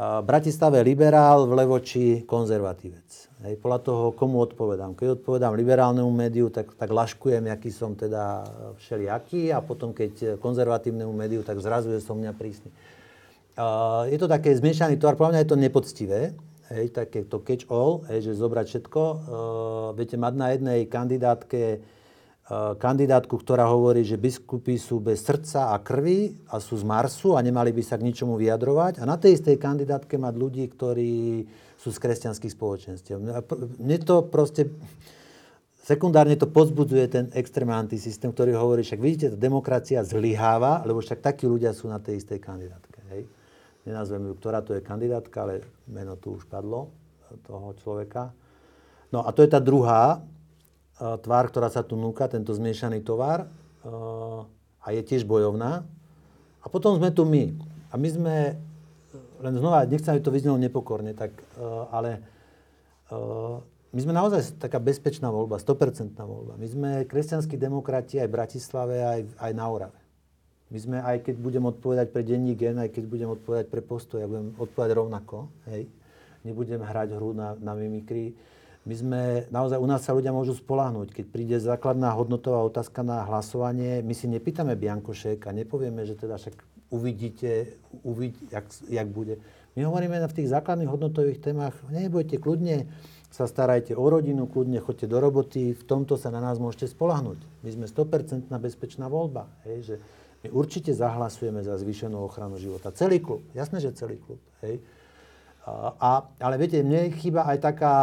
[0.00, 3.29] Bratislave liberál, v Levoči konzervatívec.
[3.40, 4.92] Hej, podľa toho, komu odpovedám.
[4.92, 8.44] Keď odpovedám liberálnemu médiu, tak, tak laškujem, aký som teda
[8.76, 12.68] všelijaký a potom, keď konzervatívnemu médiu, tak zrazu je som mňa prísny.
[13.56, 16.20] Uh, je to také zmiešaný tovar, podľa mňa je to nepoctivé,
[16.68, 19.00] hej, také to catch all, hej, že zobrať všetko.
[19.00, 19.18] Uh,
[19.96, 21.80] viete, mať na jednej kandidátke
[22.82, 27.40] kandidátku, ktorá hovorí, že biskupy sú bez srdca a krvi a sú z Marsu a
[27.46, 28.98] nemali by sa k ničomu vyjadrovať.
[28.98, 31.46] A na tej istej kandidátke mať ľudí, ktorí
[31.80, 33.16] sú z kresťanských spoločenstiev.
[33.80, 34.68] Mne to proste...
[35.80, 41.24] Sekundárne to pozbudzuje ten extrémny antisystém, ktorý hovorí, však vidíte, tá demokracia zlyháva, lebo však
[41.24, 43.00] takí ľudia sú na tej istej kandidátke.
[43.10, 43.26] Hej?
[43.88, 46.92] Nenazvem ju, ktorá to je kandidátka, ale meno tu už padlo,
[47.48, 48.30] toho človeka.
[49.10, 50.22] No a to je tá druhá,
[51.00, 53.48] tvár, ktorá sa tu núka, tento zmiešaný tovar
[54.84, 55.82] a je tiež bojovná.
[56.60, 57.56] A potom sme tu my.
[57.90, 58.36] A my sme,
[59.40, 61.32] len znova, nechcem, aby to vyznelo nepokorne, tak,
[61.90, 62.20] ale
[63.90, 66.54] my sme naozaj taká bezpečná voľba, 100% voľba.
[66.54, 70.00] My sme kresťanskí demokrati aj v Bratislave, aj, aj na Orave.
[70.70, 74.22] My sme, aj keď budem odpovedať pre denní gen, aj keď budem odpovedať pre postoj,
[74.22, 75.90] ja budem odpovedať rovnako, hej.
[76.46, 78.32] Nebudem hrať hru na, na mimikry
[78.80, 79.20] my sme,
[79.52, 81.12] naozaj u nás sa ľudia môžu spolahnuť.
[81.12, 86.40] Keď príde základná hodnotová otázka na hlasovanie, my si nepýtame Biankošek a nepovieme, že teda
[86.40, 86.56] však
[86.90, 87.66] uvidíte,
[88.02, 89.36] uvid, jak, jak bude.
[89.78, 92.90] My hovoríme v tých základných hodnotových témach, nebojte, kľudne
[93.30, 97.38] sa starajte o rodinu, kľudne chodte do roboty, v tomto sa na nás môžete spolahnuť.
[97.62, 99.46] My sme 100% bezpečná voľba.
[99.62, 99.94] Hej, že
[100.42, 102.90] my určite zahlasujeme za zvýšenú ochranu života.
[102.90, 104.42] Celý klub, jasné, že celý klub.
[104.66, 104.82] Hej.
[106.00, 107.94] A, ale viete, mne chýba aj taká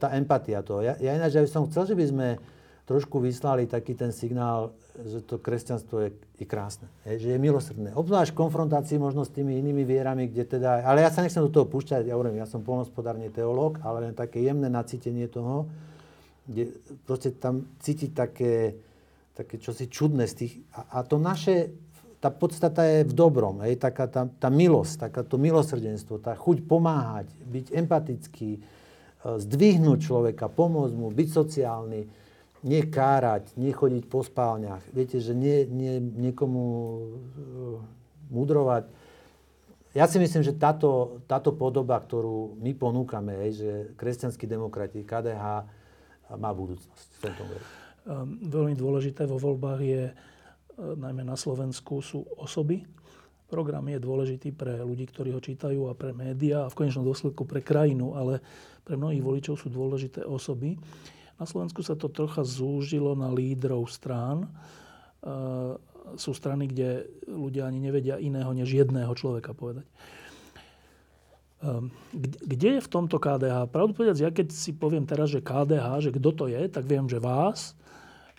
[0.00, 0.80] tá empatia to.
[0.80, 2.26] Ja, ja ináč, ja by som chcel, že by sme
[2.84, 7.96] trošku vyslali taký ten signál, že to kresťanstvo je, je krásne, je, že je milosrdné.
[7.96, 10.84] Obzvlášť v konfrontácii možno s tými inými vierami, kde teda...
[10.84, 14.14] Ale ja sa nechcem do toho púšťať, ja hovorím, ja som polnospodárne teológ, ale len
[14.14, 15.66] také jemné nacítenie toho,
[16.44, 16.76] kde
[17.08, 18.76] proste tam cítiť také,
[19.32, 20.52] také čosi čudné z tých...
[20.76, 21.72] A, a to naše
[22.24, 27.28] tá podstata je v dobrom, hej, taká tá, tá milosť, takáto milosrdenstvo, tá chuť pomáhať,
[27.44, 28.60] byť empatický, e,
[29.20, 32.23] zdvihnúť človeka, pomôcť mu, byť sociálny.
[32.64, 34.80] Nie kárať, nie chodiť po spálniach.
[34.88, 37.78] Viete, že nie, nie niekomu uh,
[38.32, 38.88] mudrovať.
[39.92, 45.44] Ja si myslím, že táto, táto podoba, ktorú my ponúkame, je, že kresťanskí demokrati, KDH
[46.40, 47.08] má budúcnosť.
[47.20, 47.44] V tomto
[48.04, 52.84] Um, veľmi dôležité vo voľbách je, uh, najmä na Slovensku, sú osoby.
[53.48, 57.48] Program je dôležitý pre ľudí, ktorí ho čítajú a pre médiá a v konečnom dôsledku
[57.48, 58.44] pre krajinu, ale
[58.84, 60.76] pre mnohých voličov sú dôležité osoby.
[61.34, 64.46] Na Slovensku sa to trocha zúžilo na lídrov strán.
[65.24, 65.80] Uh,
[66.14, 69.88] sú strany, kde ľudia ani nevedia iného než jedného človeka povedať.
[71.64, 71.88] Um,
[72.44, 73.72] kde je v tomto KDH?
[73.72, 77.08] Pravdu povedať, ja keď si poviem teraz, že KDH, že kto to je, tak viem,
[77.08, 77.72] že vás,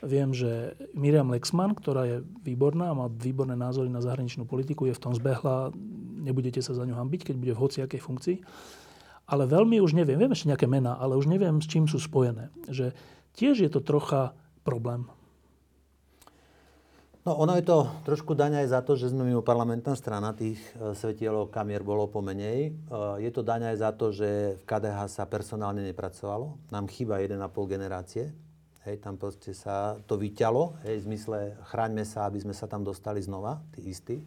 [0.05, 5.01] viem, že Miriam Lexman, ktorá je výborná, má výborné názory na zahraničnú politiku, je v
[5.01, 5.73] tom zbehla,
[6.21, 8.37] nebudete sa za ňu hambiť, keď bude v hociakej funkcii
[9.25, 12.53] ale veľmi už neviem, viem ešte nejaké mená, ale už neviem, s čím sú spojené.
[12.69, 12.93] Že
[13.33, 15.09] tiež je to trocha problém.
[17.25, 20.61] No ono je to trošku daň aj za to, že sme mimo parlamentná strana, tých
[20.77, 22.69] e, svetielov kamier bolo pomenej.
[22.69, 22.71] E,
[23.17, 26.53] je to daň aj za to, že v KDH sa personálne nepracovalo.
[26.69, 28.29] Nám chýba 1,5 generácie.
[28.85, 32.85] Hej, tam proste sa to vyťalo, hej, v zmysle chráňme sa, aby sme sa tam
[32.85, 34.21] dostali znova, tí istí.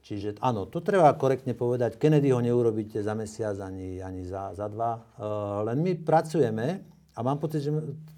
[0.00, 2.00] Čiže áno, to treba korektne povedať.
[2.00, 4.96] Kennedy ho neurobíte za mesiac ani, ani za, za dva.
[4.96, 6.80] Uh, len my pracujeme
[7.12, 7.70] a mám pocit, že,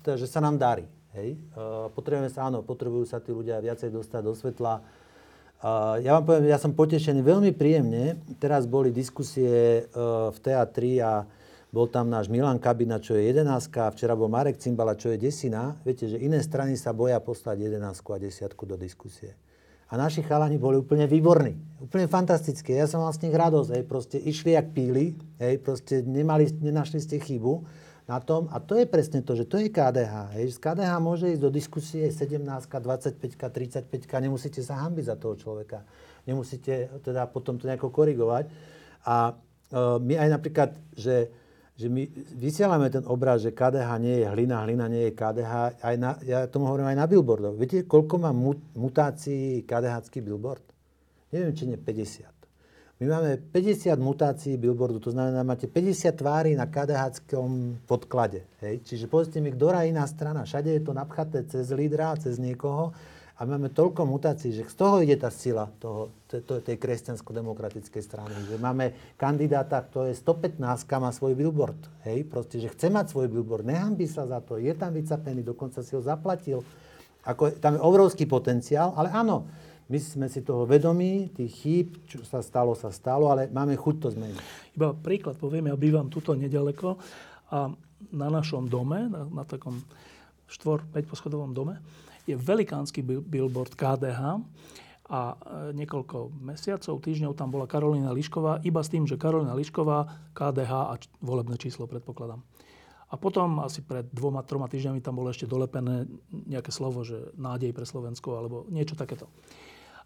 [0.06, 0.86] teda, že sa nám darí.
[1.18, 1.36] Hej?
[1.52, 4.78] Uh, potrebujeme sa, áno, potrebujú sa tí ľudia viacej dostať do svetla.
[5.62, 8.22] Uh, ja vám poviem, ja som potešený veľmi príjemne.
[8.38, 11.26] Teraz boli diskusie uh, v teatri a
[11.72, 13.48] bol tam náš Milan Kabina, čo je 11,
[13.96, 15.72] včera bol Marek Cimbala, čo je desina.
[15.88, 19.32] Viete, že iné strany sa boja poslať 11 a 10 do diskusie.
[19.92, 21.52] A naši chalani boli úplne výborní.
[21.84, 22.80] Úplne fantastické.
[22.80, 23.76] Ja som mal z nich radosť.
[23.76, 23.84] Hej.
[23.84, 25.12] Proste išli jak píli.
[25.36, 25.60] Hej.
[25.60, 27.60] Proste nemali, nenašli ste chybu
[28.08, 28.48] na tom.
[28.48, 30.32] A to je presne to, že to je KDH.
[30.40, 30.56] Hej.
[30.56, 34.24] Z KDH môže ísť do diskusie 17, 25, 35.
[34.24, 35.84] Nemusíte sa hambiť za toho človeka.
[36.24, 38.48] Nemusíte teda potom to nejako korigovať.
[39.04, 39.32] A e,
[40.00, 41.28] my aj napríklad, že
[41.72, 42.04] že my
[42.36, 45.52] vysielame ten obraz, že KDH nie je hlina, hlina nie je KDH.
[45.80, 47.56] Aj na, ja tomu hovorím aj na billboardoch.
[47.56, 48.30] Viete, koľko má
[48.76, 50.64] mutácií KDH billboard?
[51.32, 52.28] Neviem, či nie 50.
[53.02, 57.26] My máme 50 mutácií billboardu, to znamená, máte 50 tvári na KDH
[57.88, 58.46] podklade.
[58.62, 58.86] Hej?
[58.86, 62.94] Čiže povedzte mi, ktorá iná strana, všade je to napchaté cez lídra, cez niekoho
[63.42, 68.30] a máme toľko mutácií, že z toho ide tá sila toho, tej kresťansko-demokratickej strany.
[68.46, 70.62] Že máme kandidáta, kto je 115,
[71.02, 71.74] má svoj billboard.
[72.06, 75.82] Hej, proste, že chce mať svoj billboard, nehambí sa za to, je tam vycapený, dokonca
[75.82, 76.62] si ho zaplatil.
[77.26, 79.50] Ako, tam je obrovský potenciál, ale áno,
[79.90, 83.96] my sme si toho vedomí, tých chýb, čo sa stalo, sa stalo, ale máme chuť
[83.98, 84.38] to zmeniť.
[84.78, 86.94] Iba príklad poviem, ja bývam tuto nedaleko
[87.50, 87.74] a
[88.14, 89.82] na našom dome, na, na takom
[90.46, 91.82] štvor, 5 poschodovom dome,
[92.26, 94.20] je velikánsky billboard KDH
[95.12, 95.34] a e,
[95.76, 100.94] niekoľko mesiacov, týždňov tam bola Karolina Lišková, iba s tým, že Karolina Lišková, KDH a
[101.20, 102.40] volebné číslo predpokladám.
[103.12, 107.76] A potom asi pred dvoma, troma týždňami tam bolo ešte dolepené nejaké slovo, že nádej
[107.76, 109.28] pre Slovensko alebo niečo takéto.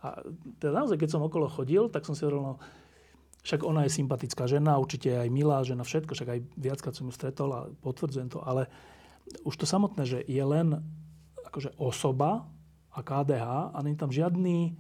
[0.03, 0.27] A
[0.59, 2.55] teda naozaj, keď som okolo chodil, tak som si hovoril, no,
[3.47, 7.15] však ona je sympatická žena, určite aj milá žena, všetko, však aj viackrát som ju
[7.15, 8.67] stretol a potvrdzujem to, ale
[9.47, 10.83] už to samotné, že je len
[11.57, 12.45] akože osoba
[12.93, 14.77] a KDH a není tam žiadny,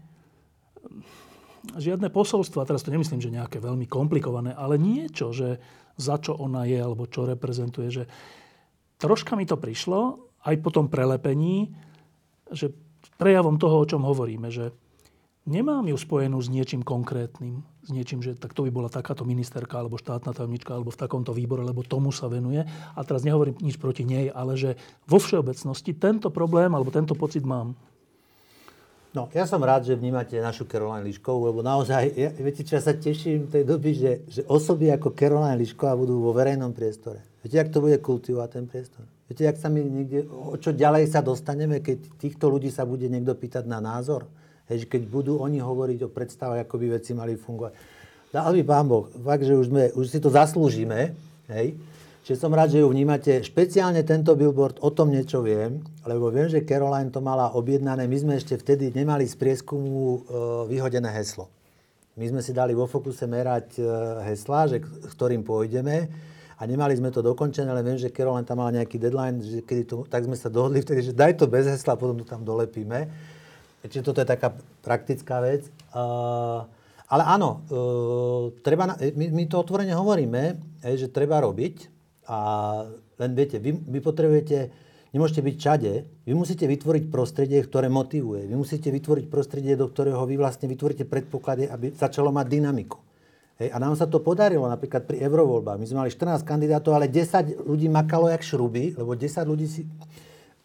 [1.72, 5.56] žiadne posolstvo, a teraz to nemyslím, že nejaké veľmi komplikované, ale niečo, že
[5.96, 8.04] za čo ona je, alebo čo reprezentuje, že
[9.00, 11.72] troška mi to prišlo, aj po tom prelepení,
[12.52, 12.76] že
[13.16, 14.76] prejavom toho, o čom hovoríme, že
[15.46, 19.78] nemám ju spojenú s niečím konkrétnym, s niečím, že tak to by bola takáto ministerka
[19.78, 22.66] alebo štátna tajomnička alebo v takomto výbore, lebo tomu sa venuje.
[22.66, 24.74] A teraz nehovorím nič proti nej, ale že
[25.06, 27.78] vo všeobecnosti tento problém alebo tento pocit mám.
[29.16, 32.84] No, ja som rád, že vnímate našu Caroline Liškovú, lebo naozaj, ja, viete čo, ja
[32.84, 37.24] sa teším tej doby, že, že osoby ako Caroline Lišková budú vo verejnom priestore.
[37.40, 39.08] Viete, jak to bude kultivovať ten priestor?
[39.24, 43.08] Viete, jak sa my niekde, o čo ďalej sa dostaneme, keď týchto ľudí sa bude
[43.08, 44.28] niekto pýtať na názor?
[44.66, 47.72] Hej, keď budú oni hovoriť o predstavách, ako by veci mali fungovať.
[48.34, 51.14] Dal by pán Boh, fakt, že už, sme, už si to zaslúžime,
[51.46, 51.78] hej,
[52.26, 53.38] Čiže som rád, že ju vnímate.
[53.38, 58.10] Špeciálne tento billboard, o tom niečo viem, lebo viem, že Caroline to mala objednané.
[58.10, 60.18] My sme ešte vtedy nemali z prieskumu e,
[60.66, 61.46] vyhodené heslo.
[62.18, 63.82] My sme si dali vo fokuse merať e,
[64.26, 66.10] hesla, že, ktorým pôjdeme
[66.58, 69.82] a nemali sme to dokončené, ale viem, že Caroline tam mala nejaký deadline, že kedy
[69.86, 73.06] to, tak sme sa dohodli vtedy, že daj to bez hesla, potom to tam dolepíme.
[73.88, 75.66] Čiže toto je taká praktická vec.
[77.06, 80.58] Ale áno, uh, treba my, my to otvorene hovoríme,
[80.98, 81.94] že treba robiť.
[82.26, 82.38] A
[83.22, 85.92] len viete, vy, vy potrebujete nemôžete byť čade.
[86.28, 88.44] Vy musíte vytvoriť prostredie, ktoré motivuje.
[88.44, 93.00] Vy musíte vytvoriť prostredie, do ktorého vy vlastne vytvoríte predpoklady, aby začalo mať dynamiku.
[93.56, 95.80] Hej, a nám sa to podarilo napríklad pri eurovoľbách.
[95.80, 99.88] My sme mali 14 kandidátov, ale 10 ľudí makalo jak šruby, lebo 10 ľudí si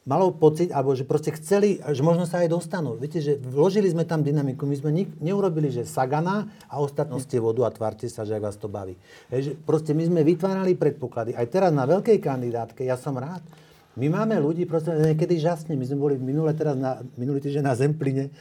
[0.01, 2.97] malo pocit, alebo že proste chceli, že možno sa aj dostanú.
[2.97, 7.37] Viete, že vložili sme tam dynamiku, my sme nik, neurobili, že sagana a ostatní ste
[7.37, 8.97] vodu a tvárte sa, že ak vás to baví.
[9.29, 11.37] Hej, že proste my sme vytvárali predpoklady.
[11.37, 13.45] Aj teraz na veľkej kandidátke, ja som rád,
[13.93, 15.75] my máme ľudí, proste niekedy žasne.
[15.75, 18.31] My sme boli minule teraz na, minulý týždeň na Zempline,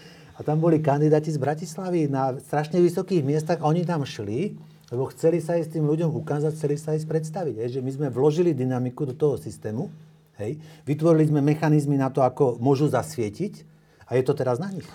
[0.41, 4.57] a tam boli kandidáti z Bratislavy na strašne vysokých miestach a oni tam šli,
[4.89, 7.61] lebo chceli sa aj s tým ľuďom ukázať, chceli sa aj predstaviť.
[7.61, 9.93] Hej, že my sme vložili dynamiku do toho systému,
[10.41, 10.55] hej,
[10.89, 13.69] vytvorili sme mechanizmy na to, ako môžu zasvietiť
[14.09, 14.87] a je to teraz na nich.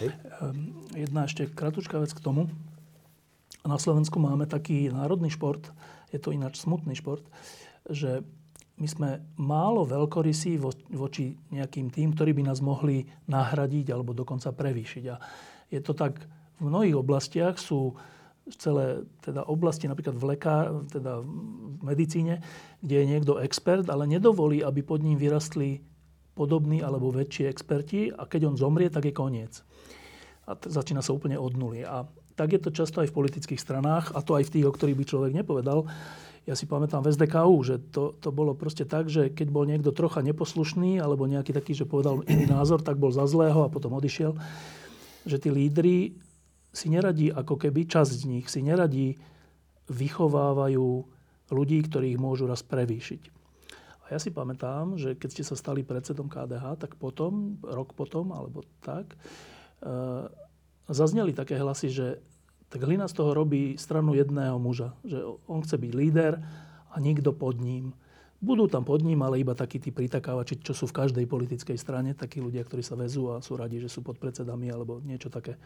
[0.00, 0.14] Hej.
[0.40, 2.48] Ehm, jedna ešte kratučká vec k tomu.
[3.62, 5.70] Na Slovensku máme taký národný šport,
[6.10, 7.22] je to ináč smutný šport,
[7.86, 8.26] že
[8.80, 10.58] my sme málo veľkorysí
[10.90, 15.04] voči nejakým tým, ktorí by nás mohli nahradiť alebo dokonca prevýšiť.
[15.12, 15.16] A
[15.70, 16.18] je to tak,
[16.58, 17.94] v mnohých oblastiach sú
[18.58, 22.42] celé teda oblasti, napríklad v lekár, teda v medicíne,
[22.82, 25.82] kde je niekto expert, ale nedovolí, aby pod ním vyrastli
[26.34, 29.62] podobní alebo väčší experti a keď on zomrie, tak je koniec.
[30.48, 31.86] A t- začína sa úplne od nuly.
[31.86, 34.74] A tak je to často aj v politických stranách, a to aj v tých, o
[34.74, 35.86] ktorých by človek nepovedal
[36.42, 39.94] ja si pamätám v SDKU, že to, to bolo proste tak, že keď bol niekto
[39.94, 43.94] trocha neposlušný alebo nejaký taký, že povedal iný názor, tak bol za zlého a potom
[43.94, 44.34] odišiel.
[45.22, 45.96] Že tí lídry
[46.72, 49.20] si neradí, ako keby časť z nich si neradí
[49.92, 50.88] vychovávajú
[51.52, 53.22] ľudí, ktorých môžu raz prevýšiť.
[54.08, 58.32] A ja si pamätám, že keď ste sa stali predsedom KDH, tak potom, rok potom,
[58.32, 59.16] alebo tak, e,
[60.88, 62.06] zazneli také hlasy, že
[62.72, 64.96] tak Hlina z toho robí stranu jedného muža.
[65.04, 66.40] Že on chce byť líder
[66.88, 67.92] a nikto pod ním.
[68.40, 72.16] Budú tam pod ním, ale iba takí tí pritakávači, čo sú v každej politickej strane,
[72.16, 75.60] takí ľudia, ktorí sa vezú a sú radi, že sú pod predsedami alebo niečo také.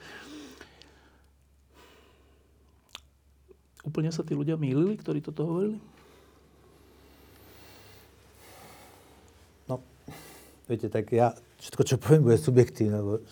[3.86, 5.78] Úplne sa tí ľudia mýlili, ktorí toto hovorili?
[9.70, 9.78] No,
[10.66, 12.98] viete, tak ja, všetko, čo poviem, bude subjektívne.
[12.98, 13.22] Lebo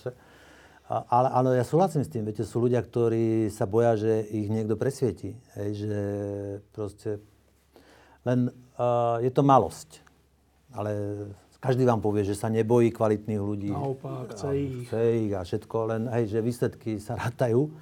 [0.85, 4.77] ale, ale ja súhlasím s tým, viete, sú ľudia, ktorí sa boja, že ich niekto
[4.77, 5.33] presvieti.
[5.57, 6.01] Hej, že
[6.77, 7.25] proste
[8.23, 10.05] len uh, je to malosť.
[10.77, 10.93] Ale
[11.57, 13.73] každý vám povie, že sa nebojí kvalitných ľudí.
[13.73, 14.85] Naopak, chce ich.
[14.93, 17.73] Chce ich a všetko, len hej, že výsledky sa rátajú.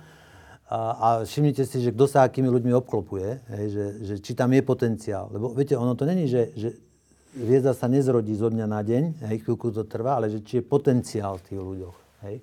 [0.72, 4.56] A, a všimnite si, že kto sa akými ľuďmi obklopuje, hej, že, že či tam
[4.56, 5.28] je potenciál.
[5.28, 6.72] Lebo viete, ono to není, že, že
[7.36, 10.64] hviezda sa nezrodí zo dňa na deň, hej, chvíľku to trvá, ale že či je
[10.64, 11.96] potenciál v tých ľuďoch.
[12.24, 12.40] Hej.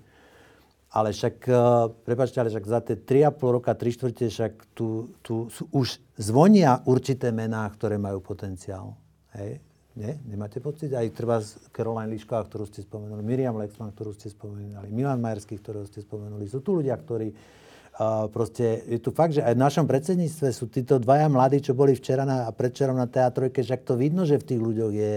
[0.93, 1.57] Ale však, eh,
[2.05, 6.85] prepáčte, ale však za tie 3,5 roka, 3 štvrte, však tu, tu sú, už zvonia
[6.85, 8.93] určité mená, ktoré majú potenciál.
[9.33, 9.57] Hej?
[9.97, 10.21] Nie?
[10.29, 10.93] Nemáte pocit?
[10.93, 15.57] Aj treba z Caroline Lišková, ktorú ste spomenuli, Miriam Lexman, ktorú ste spomenuli, Milan Majerský,
[15.57, 16.45] ktorého ste spomenuli.
[16.45, 17.57] Sú tu ľudia, ktorí
[18.31, 21.91] proste, je tu fakt, že aj v našom predsedníctve sú títo dvaja mladí, čo boli
[21.99, 25.15] včera na, a predčerom na teatrojke, však to vidno, že v tých ľuďoch je,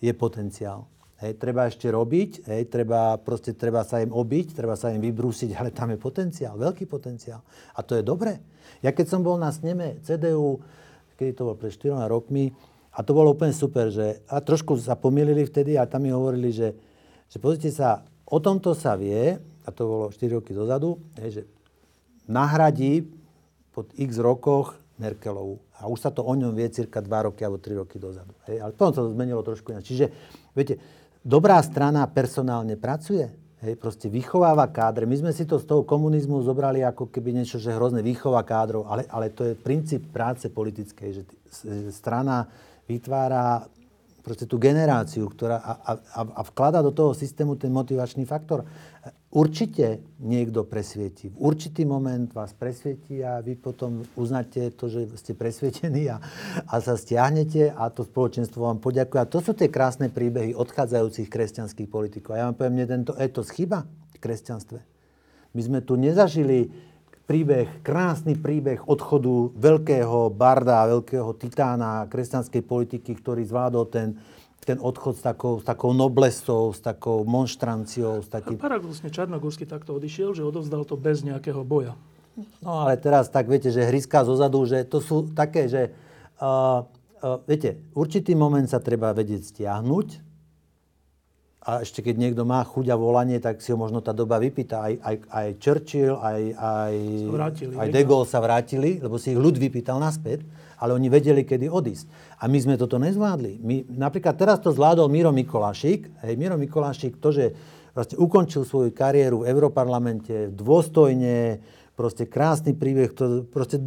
[0.00, 0.88] je potenciál.
[1.20, 5.52] Hej, treba ešte robiť, hej, treba, proste, treba sa im obiť, treba sa im vybrúsiť,
[5.52, 7.44] ale tam je potenciál, veľký potenciál.
[7.76, 8.40] A to je dobre.
[8.80, 10.64] Ja keď som bol na sneme CDU,
[11.20, 12.56] kedy to bolo pred 4 rokmi,
[12.94, 16.54] a to bolo úplne super, že a trošku sa pomýlili vtedy a tam mi hovorili,
[16.54, 16.72] že,
[17.28, 21.42] že pozrite sa, o tomto sa vie, a to bolo 4 roky dozadu, hej, že
[22.28, 23.04] nahradí
[23.74, 25.58] po x rokoch Merkelovu.
[25.82, 28.32] A už sa to o ňom vie cirka 2 roky alebo 3 roky dozadu.
[28.46, 28.62] Hej.
[28.62, 29.90] Ale potom sa to zmenilo trošku ináč.
[29.90, 30.06] Čiže,
[30.54, 30.78] viete,
[31.26, 33.26] dobrá strana personálne pracuje,
[33.66, 35.08] hej, proste vychováva kádre.
[35.08, 38.86] My sme si to z toho komunizmu zobrali ako keby niečo, že hrozné výchova kádrov,
[38.86, 41.22] ale, ale to je princíp práce politickej, že
[41.90, 42.46] strana
[42.86, 43.66] vytvára
[44.24, 48.64] proste tú generáciu, ktorá a, a, a vklada do toho systému ten motivačný faktor.
[49.34, 51.26] Určite niekto presvieti.
[51.26, 56.22] V určitý moment vás presvietí a vy potom uznáte to, že ste presvietení a,
[56.70, 59.18] a sa stiahnete a to spoločenstvo vám poďakuje.
[59.18, 62.38] A to sú tie krásne príbehy odchádzajúcich kresťanských politikov.
[62.38, 63.82] A ja vám poviem, mne tento etos chyba
[64.14, 64.78] v kresťanstve.
[65.50, 66.70] My sme tu nezažili
[67.26, 74.14] príbeh, krásny príbeh odchodu veľkého barda, veľkého titána kresťanskej politiky, ktorý zvládol ten,
[74.64, 78.24] ten odchod s takou, s takou noblesou, s takou monštranciou.
[78.24, 78.56] S takým...
[78.56, 81.94] Paradoxne Čarnogórsky takto odišiel, že odovzdal to bez nejakého boja.
[82.64, 85.94] No ale teraz tak viete, že hryská zozadu, že to sú také, že
[86.42, 86.82] uh,
[87.22, 90.34] uh, viete, určitý moment sa treba vedieť stiahnuť
[91.64, 94.84] a ešte keď niekto má chuť a volanie, tak si ho možno tá doba vypýta.
[94.84, 96.94] Aj, aj, aj Churchill, aj, aj,
[97.32, 100.44] vrátili, aj De Gaulle sa vrátili, lebo si ich ľud vypýtal naspäť,
[100.78, 102.38] ale oni vedeli, kedy odísť.
[102.40, 103.62] A my sme toto nezvládli.
[103.62, 106.10] My, napríklad teraz to zvládol Miro Mikolášik.
[106.26, 107.54] Hej, Miro Mikolášik, to, že
[107.94, 111.62] vlastne ukončil svoju kariéru v Európarlamente dôstojne,
[111.94, 113.78] proste krásny príbeh, to, proste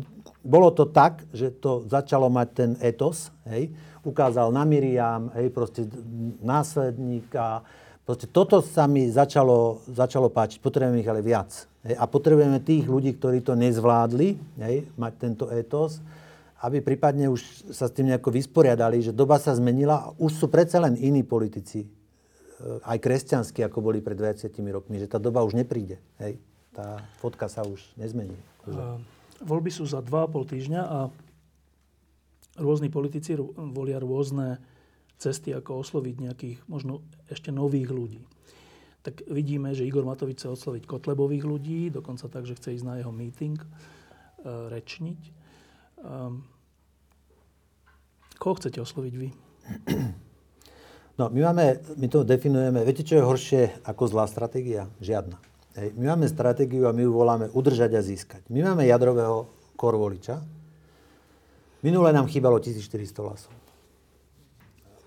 [0.47, 3.67] bolo to tak, že to začalo mať ten etos, hej,
[4.07, 5.83] ukázal na Miriam, hej, proste
[6.39, 7.67] následníka.
[8.07, 10.63] Proste toto sa mi začalo, začalo páčiť.
[10.63, 11.67] Potrebujeme ich ale viac.
[11.83, 15.99] Hej, a potrebujeme tých ľudí, ktorí to nezvládli, hej, mať tento etos,
[16.62, 20.45] aby prípadne už sa s tým nejako vysporiadali, že doba sa zmenila a už sú
[20.49, 21.88] predsa len iní politici, e,
[22.82, 26.01] aj kresťanskí, ako boli pred 20 rokmi, že tá doba už nepríde.
[26.18, 26.41] Hej.
[26.74, 28.38] Tá fotka sa už nezmení.
[28.70, 29.01] Uh,
[29.41, 30.99] voľby sú za 2,5 týždňa a
[32.62, 33.38] rôzni politici
[33.74, 34.62] volia rôzne
[35.18, 38.22] cesty, ako osloviť nejakých možno ešte nových ľudí.
[39.01, 42.95] Tak vidíme, že Igor Matovič chce osloviť Kotlebových ľudí, dokonca tak, že chce ísť na
[42.99, 43.68] jeho meeting, e,
[44.68, 45.36] rečniť.
[46.02, 46.16] E,
[48.38, 49.30] koho chcete osloviť vy?
[51.18, 54.86] No, my máme, my to definujeme, viete, čo je horšie ako zlá stratégia?
[55.02, 55.41] Žiadna.
[55.74, 55.98] Hej.
[55.98, 58.45] My máme stratégiu a my ju voláme udržať a získať.
[58.54, 60.45] My máme jadrového korvoliča,
[61.86, 63.54] Minule nám chýbalo 1400 hlasov.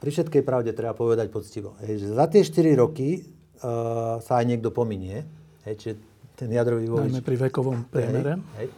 [0.00, 4.48] Pri všetkej pravde treba povedať poctivo, hej, že za tie 4 roky uh, sa aj
[4.48, 5.26] niekto pominie,
[5.68, 5.94] hej, čiže
[6.40, 7.12] ten jadrový volič...
[7.12, 8.40] Najmä pri vekovom priemere.
[8.56, 8.68] Hej, hej.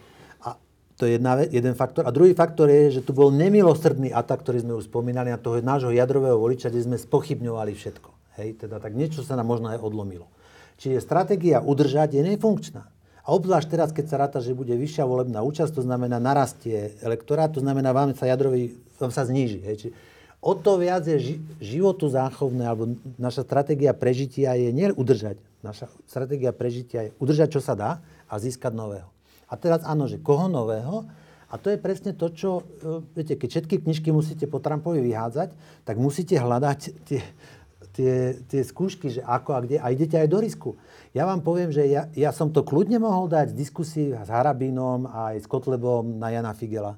[1.03, 2.07] To je jedna, jeden faktor.
[2.07, 5.59] A druhý faktor je, že tu bol nemilosrdný atak, ktorý sme už spomínali na toho
[5.59, 8.39] nášho jadrového voliča, kde sme spochybňovali všetko.
[8.39, 10.31] Hej, teda tak niečo sa nám možno aj odlomilo.
[10.79, 12.87] Čiže stratégia udržať je nefunkčná.
[13.27, 17.51] A obzvlášť teraz, keď sa ráta, že bude vyššia volebná účasť, to znamená narastie elektorát,
[17.51, 18.71] to znamená, vám sa jadrový,
[19.03, 19.59] vám sa zníži.
[19.59, 19.77] Hej.
[19.83, 19.89] Či,
[20.39, 25.35] o to viac je ži, životu záchovné, alebo naša stratégia prežitia je nie udržať.
[25.67, 27.99] Naša stratégia prežitia je udržať, čo sa dá
[28.31, 29.12] a získať nového.
[29.53, 31.05] A teraz áno, že koho nového?
[31.53, 35.53] A to je presne to, čo, e, viete, keď všetky knižky musíte po Trumpovi vyhádzať,
[35.85, 37.21] tak musíte hľadať tie,
[37.93, 40.81] tie, tie skúšky, že ako a kde, a idete aj do risku.
[41.13, 45.05] Ja vám poviem, že ja, ja som to kľudne mohol dať z diskusii s Harabínom
[45.05, 46.97] a aj s Kotlebom na Jana Figela.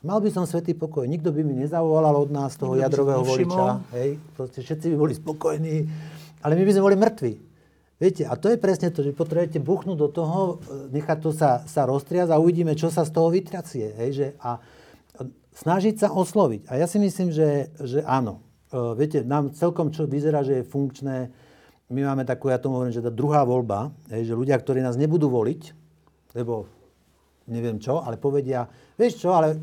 [0.00, 1.04] Mal by som svetý pokoj.
[1.04, 3.84] Nikto by mi nezavolal od nás toho Nikto jadrového voliča.
[3.92, 5.76] Hej, proste všetci by boli spokojní.
[6.40, 7.32] Ale my by sme boli mŕtvi.
[7.96, 10.60] Viete, a to je presne to, že potrebujete buchnúť do toho,
[10.92, 13.96] nechať to sa, sa roztriať a uvidíme, čo sa z toho vytracie.
[13.96, 14.60] Hej, že, a
[15.56, 16.68] snažiť sa osloviť.
[16.68, 18.44] A ja si myslím, že, že áno.
[18.68, 21.32] E, viete, nám celkom čo vyzerá, že je funkčné
[21.86, 24.98] my máme takú, ja tomu hovorím, že tá druhá voľba, je, že ľudia, ktorí nás
[24.98, 25.70] nebudú voliť,
[26.34, 26.66] lebo
[27.46, 28.66] neviem čo, ale povedia,
[28.98, 29.54] vieš čo, ale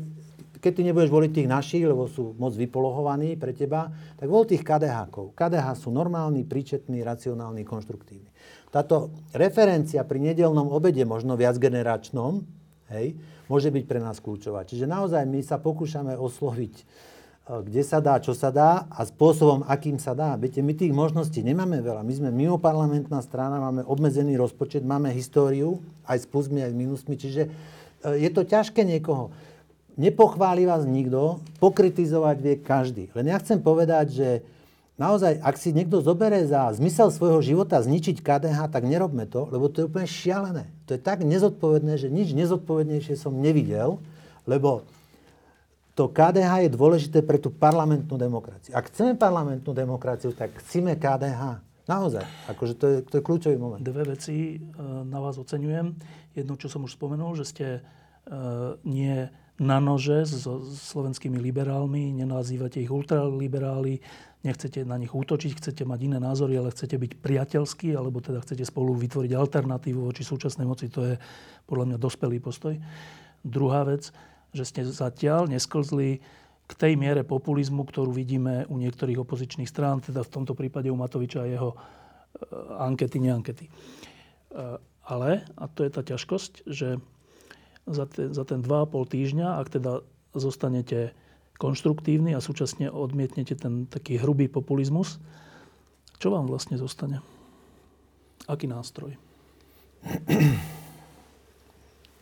[0.64, 4.64] keď ty nebudeš voliť tých našich, lebo sú moc vypolohovaní pre teba, tak vol tých
[4.64, 5.36] KDH-kov.
[5.36, 8.32] KDH sú normálni, príčetní, racionálni, konštruktívni.
[8.72, 12.40] Táto referencia pri nedelnom obede, možno viacgeneračnom,
[12.96, 13.12] hej,
[13.52, 14.64] môže byť pre nás kľúčová.
[14.64, 16.74] Čiže naozaj my sa pokúšame osloviť
[17.44, 20.32] E, kde sa dá, čo sa dá a spôsobom, akým sa dá.
[20.40, 22.00] Viete, my tých možností nemáme veľa.
[22.00, 26.76] My sme mimo parlamentná strana, máme obmedzený rozpočet, máme históriu, aj s plusmi, aj s
[26.76, 27.50] minusmi, čiže e,
[28.16, 29.28] je to ťažké niekoho.
[29.94, 33.04] Nepochváli vás nikto, pokritizovať vie každý.
[33.14, 34.28] Len ja chcem povedať, že
[34.98, 39.70] naozaj, ak si niekto zobere za zmysel svojho života zničiť KDH, tak nerobme to, lebo
[39.70, 40.66] to je úplne šialené.
[40.90, 44.02] To je tak nezodpovedné, že nič nezodpovednejšie som nevidel,
[44.50, 44.82] lebo
[45.94, 48.74] to KDH je dôležité pre tú parlamentnú demokraciu.
[48.74, 51.62] Ak chceme parlamentnú demokraciu, tak chceme KDH.
[51.86, 52.24] Naozaj.
[52.50, 53.78] Akože to je, to je kľúčový moment.
[53.78, 54.58] Dve veci e,
[55.06, 55.94] na vás oceňujem.
[56.34, 57.80] Jedno, čo som už spomenul, že ste e,
[58.88, 59.30] nie
[59.64, 64.04] na nože so slovenskými liberálmi, nenazývate ich ultraliberáli,
[64.44, 68.68] nechcete na nich útočiť, chcete mať iné názory, ale chcete byť priateľskí, alebo teda chcete
[68.68, 70.92] spolu vytvoriť alternatívu voči súčasnej moci.
[70.92, 71.14] To je
[71.64, 72.76] podľa mňa dospelý postoj.
[73.40, 74.12] Druhá vec,
[74.52, 76.20] že ste zatiaľ nesklzli
[76.64, 80.96] k tej miere populizmu, ktorú vidíme u niektorých opozičných strán, teda v tomto prípade u
[80.96, 81.78] Matoviča a jeho e,
[82.80, 83.66] ankety, neankety.
[83.68, 83.72] E,
[85.04, 86.96] ale, a to je tá ťažkosť, že
[87.86, 90.00] za, te, za ten 2,5 týždňa, ak teda
[90.34, 91.12] zostanete
[91.60, 95.22] konštruktívni a súčasne odmietnete ten taký hrubý populizmus,
[96.18, 97.20] čo vám vlastne zostane?
[98.48, 99.14] Aký nástroj?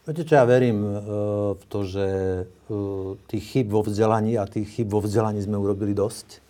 [0.03, 2.07] Viete čo, ja verím uh, v to, že
[2.43, 6.43] uh, tých chyb vo vzdelaní a tých chyb vo vzdelaní sme urobili dosť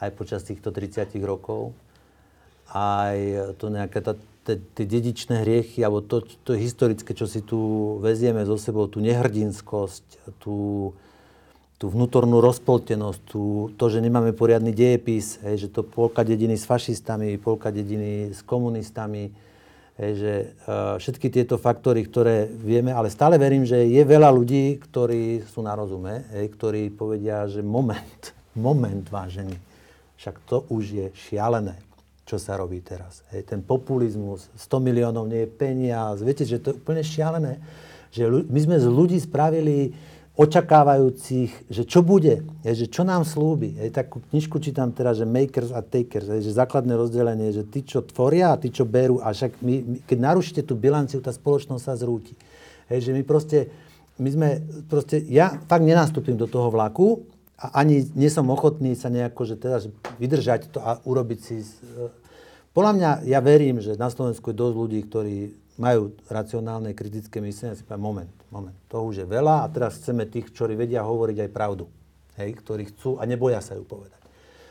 [0.00, 1.76] aj počas týchto 30 rokov.
[2.72, 3.16] Aj
[3.60, 4.16] to nejaké tá,
[4.56, 7.58] tie dedičné hriechy, alebo to, to historické, čo si tu
[8.00, 10.90] vezieme so sebou, tú nehrdinskosť, tú,
[11.76, 16.64] tú vnútornú rozpoltenosť, tú, to, že nemáme poriadny dejepis, hej, že to polka dediny s
[16.64, 19.28] fašistami, polka dediny s komunistami,
[19.98, 20.32] hej, že
[20.64, 25.60] uh, všetky tieto faktory, ktoré vieme, ale stále verím, že je veľa ľudí, ktorí sú
[25.66, 28.22] na rozume, hej, ktorí povedia, že moment,
[28.54, 29.58] moment, vážený,
[30.16, 31.87] však to už je šialené,
[32.28, 33.24] čo sa robí teraz.
[33.32, 37.56] Hej, ten populizmus, 100 miliónov nie je peniaz, viete, že to je úplne šialené,
[38.12, 39.96] že my sme z ľudí spravili
[40.38, 43.74] očakávajúcich, že čo bude, je, že čo nám slúbi.
[43.74, 47.82] Je, takú knižku čítam teraz, že makers a takers, je, že základné rozdelenie, že tí,
[47.82, 49.18] čo tvoria a tí, čo berú.
[49.18, 52.38] A však my, my, keď narušíte tú bilanciu, tá spoločnosť sa zrúti.
[52.86, 53.66] Je, že my proste,
[54.22, 54.48] my sme
[54.86, 57.26] proste, ja fakt nenastúpim do toho vlaku
[57.58, 59.82] a ani nie som ochotný sa nejako, že teda
[60.22, 61.66] vydržať to a urobiť si...
[62.70, 65.36] Podľa mňa, ja verím, že na Slovensku je dosť ľudí, ktorí
[65.82, 70.26] majú racionálne, kritické myslenie, si poviem, moment, moment, to už je veľa a teraz chceme
[70.30, 71.90] tých, ktorí vedia hovoriť aj pravdu,
[72.38, 74.18] hej, ktorí chcú a neboja sa ju povedať.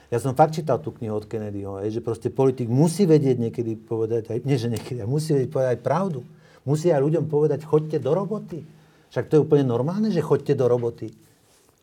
[0.07, 3.75] Ja som fakt čítal tú knihu od Kennedyho, hej, že proste politik musí vedieť niekedy
[3.75, 6.23] povedať, aj, nie že niekedy, musí vedieť povedať aj pravdu.
[6.67, 8.59] Musí aj ľuďom povedať, choďte do roboty.
[9.07, 11.15] Však to je úplne normálne, že choďte do roboty.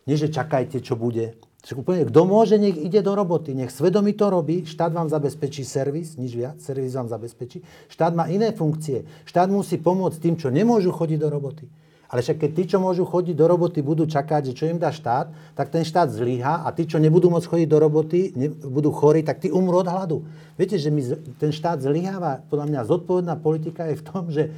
[0.04, 1.36] Nie, že čakajte, čo bude.
[1.64, 6.20] Úplne, kto môže, nech ide do roboty, nech svedomí to robí, štát vám zabezpečí servis,
[6.20, 7.64] nič viac, servis vám zabezpečí.
[7.88, 9.08] Štát má iné funkcie.
[9.24, 11.64] Štát musí pomôcť tým, čo nemôžu chodiť do roboty.
[12.12, 14.92] Ale však keď tí, čo môžu chodiť do roboty, budú čakať, že čo im dá
[14.92, 18.30] štát, tak ten štát zlyhá a tí, čo nebudú môcť chodiť do roboty,
[18.60, 20.20] budú chorí, tak tí umrú od hladu.
[20.60, 21.00] Viete, že my,
[21.40, 24.52] ten štát zlyháva, podľa mňa zodpovedná politika je v tom, že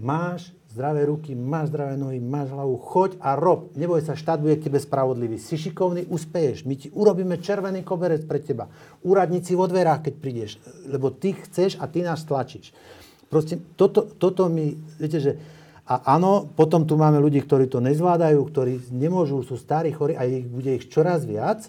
[0.00, 3.72] máš zdravé ruky, máš zdravé nohy, máš hlavu, choď a rob.
[3.72, 5.40] Neboj sa, štát bude k tebe spravodlivý.
[5.40, 6.68] Si šikovný, uspeješ.
[6.68, 8.68] My ti urobíme červený koberec pre teba.
[9.00, 10.60] Úradníci vo dverách, keď prídeš.
[10.84, 12.76] Lebo ty chceš a ty nás tlačíš.
[13.32, 15.32] Proste toto, toto mi, viete, že
[15.88, 20.28] a áno, potom tu máme ľudí, ktorí to nezvládajú, ktorí nemôžu, sú starí, chorí a
[20.28, 21.64] ich, bude ich čoraz viac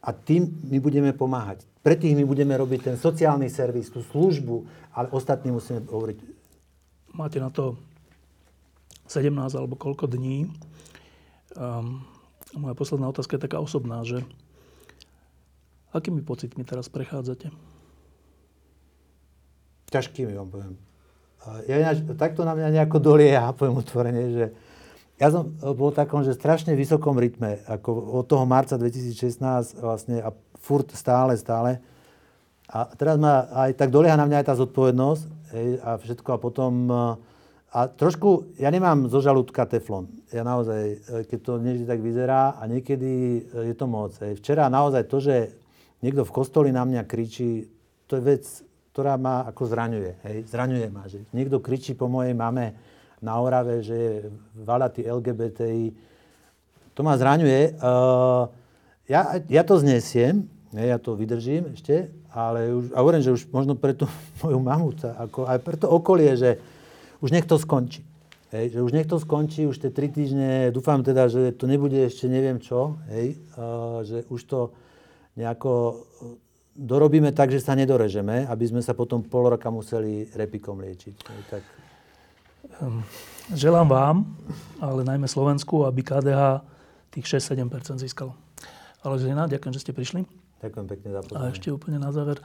[0.00, 1.68] a tým my budeme pomáhať.
[1.84, 4.64] Pre tých my budeme robiť ten sociálny servis, tú službu,
[4.96, 6.18] ale ostatní musíme hovoriť.
[7.12, 7.76] Máte na to
[9.08, 10.52] 17 alebo koľko dní.
[11.56, 12.04] Um,
[12.56, 14.24] moja posledná otázka je taká osobná, že
[15.92, 17.48] akými pocitmi teraz prechádzate?
[19.88, 20.74] Ťažkými vám poviem.
[21.64, 24.46] Ja takto na mňa nejako dolieha, poviem otvorene, že
[25.18, 30.22] ja som bol v takom, že strašne vysokom rytme, ako od toho marca 2016 vlastne
[30.22, 30.30] a
[30.62, 31.82] furt stále, stále.
[32.70, 35.22] A teraz ma aj tak dolieha na mňa aj tá zodpovednosť
[35.56, 36.72] hej, a všetko a potom
[37.68, 40.08] a trošku, ja nemám zo žalúdka teflon.
[40.32, 40.96] Ja naozaj, e,
[41.28, 44.16] keď to niekde tak vyzerá a niekedy e, je to moc.
[44.16, 45.52] Včera naozaj to, že
[46.00, 47.68] niekto v kostoli na mňa kričí,
[48.08, 48.44] to je vec,
[48.96, 50.12] ktorá ma ako zraňuje.
[50.24, 50.36] Hej?
[50.48, 51.04] Zraňuje ma.
[51.12, 52.72] Že niekto kričí po mojej mame
[53.20, 54.14] na Orave, že je
[54.64, 55.92] valatý LGBTI.
[56.96, 57.78] To ma zraňuje.
[57.78, 58.50] Uh,
[59.06, 63.78] ja, ja to znesiem, ja to vydržím ešte, ale už, a hovorím, že už možno
[63.78, 64.08] pre tú
[64.42, 66.58] moju mamu, ako aj pre to okolie, že
[67.20, 68.04] už nech to skončí.
[68.48, 72.00] Hej, že už nech to skončí, už tie tri týždne, dúfam teda, že to nebude
[72.08, 74.60] ešte neviem čo, hej, uh, že už to
[75.36, 76.02] nejako
[76.78, 81.16] dorobíme tak, že sa nedorežeme, aby sme sa potom pol roka museli repikom liečiť.
[81.26, 81.62] Hej, tak.
[82.78, 83.02] Um,
[83.50, 84.16] želám vám,
[84.78, 86.62] ale najmä Slovensku, aby KDH
[87.10, 88.32] tých 6-7% získalo.
[89.02, 90.22] Ale Žilina, ďakujem, že ste prišli.
[90.62, 91.42] Ďakujem pekne za pozornosť.
[91.42, 92.38] A ešte úplne na záver,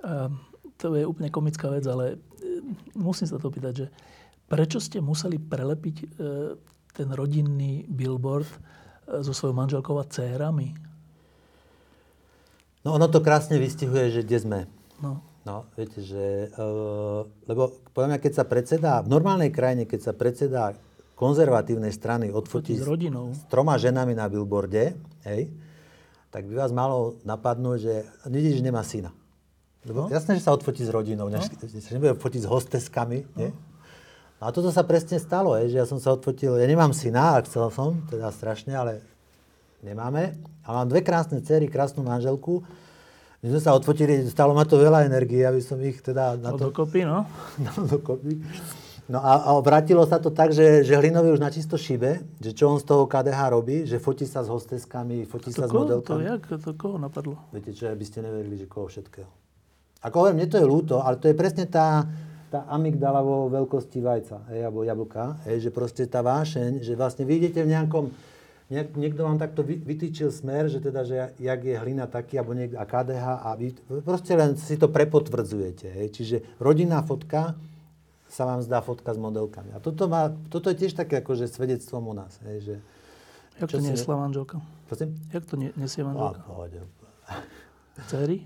[0.00, 0.40] um,
[0.80, 2.16] to je úplne komická vec, ale
[2.96, 3.86] musím sa to pýtať, že
[4.48, 6.06] prečo ste museli prelepiť e,
[6.94, 8.58] ten rodinný billboard e,
[9.24, 10.74] so svojou manželkou a dcérami?
[12.84, 14.60] No ono to krásne vystihuje, že kde sme.
[15.00, 15.24] No.
[15.44, 16.48] No, viete, že...
[16.56, 20.72] Uh, lebo podľa mňa, keď sa predseda, v normálnej krajine, keď sa predseda
[21.20, 23.36] konzervatívnej strany odfotí s, rodinou.
[23.36, 24.96] s troma ženami na billboarde,
[25.28, 25.52] hej,
[26.32, 27.94] tak by vás malo napadnúť, že
[28.32, 29.12] nič nemá syna.
[29.84, 30.12] Lebo no?
[30.12, 31.38] jasné, že sa odfotí s rodinou, no?
[31.40, 33.28] sa nebude fotiť s hosteskami.
[33.32, 33.36] No.
[33.36, 33.50] Nie?
[34.40, 37.38] No a toto sa presne stalo, je, že ja som sa odfotil, ja nemám syna,
[37.38, 39.04] a chcel som, teda strašne, ale
[39.84, 40.36] nemáme.
[40.64, 42.64] A mám dve krásne cery, krásnu manželku.
[43.44, 46.40] My sme sa odfotili, stalo ma to veľa energie, aby som ich teda...
[46.40, 46.72] Na to...
[46.72, 47.28] dokopy, no.
[47.64, 48.40] no dokopy.
[49.04, 52.56] No a, a vrátilo sa to tak, že, že Hlinovi už na čisto šibe, že
[52.56, 55.72] čo on z toho KDH robí, že fotí sa s hosteskami, fotí sa ko, s
[55.76, 56.24] modelkami.
[56.24, 56.42] To jak?
[56.64, 57.36] To koho napadlo?
[57.52, 59.43] Viete čo, aby ste neverili, že koho všetkého.
[60.04, 62.04] Ako hovorím, mne to je ľúto, ale to je presne tá,
[62.52, 67.24] tá amygdala vo veľkosti vajca, hej, alebo jablka, hej, že proste tá vášeň, že vlastne
[67.24, 68.12] vy idete v nejakom,
[68.68, 72.52] nejak, niekto vám takto vy, vytýčil smer, že teda, že jak je hlina taký, alebo
[72.52, 73.72] niekto, a KDH, a vy
[74.04, 77.56] proste len si to prepotvrdzujete, hej, čiže rodinná fotka
[78.28, 79.72] sa vám zdá fotka s modelkami.
[79.72, 82.76] A toto, má, toto je tiež také akože svedectvom u nás, hej, že,
[83.54, 84.02] Jak to nie je?
[84.90, 85.14] Prosím?
[85.30, 86.42] Jak to nie, nesie manželka?
[86.42, 86.80] A, pohode.
[88.10, 88.42] Céry?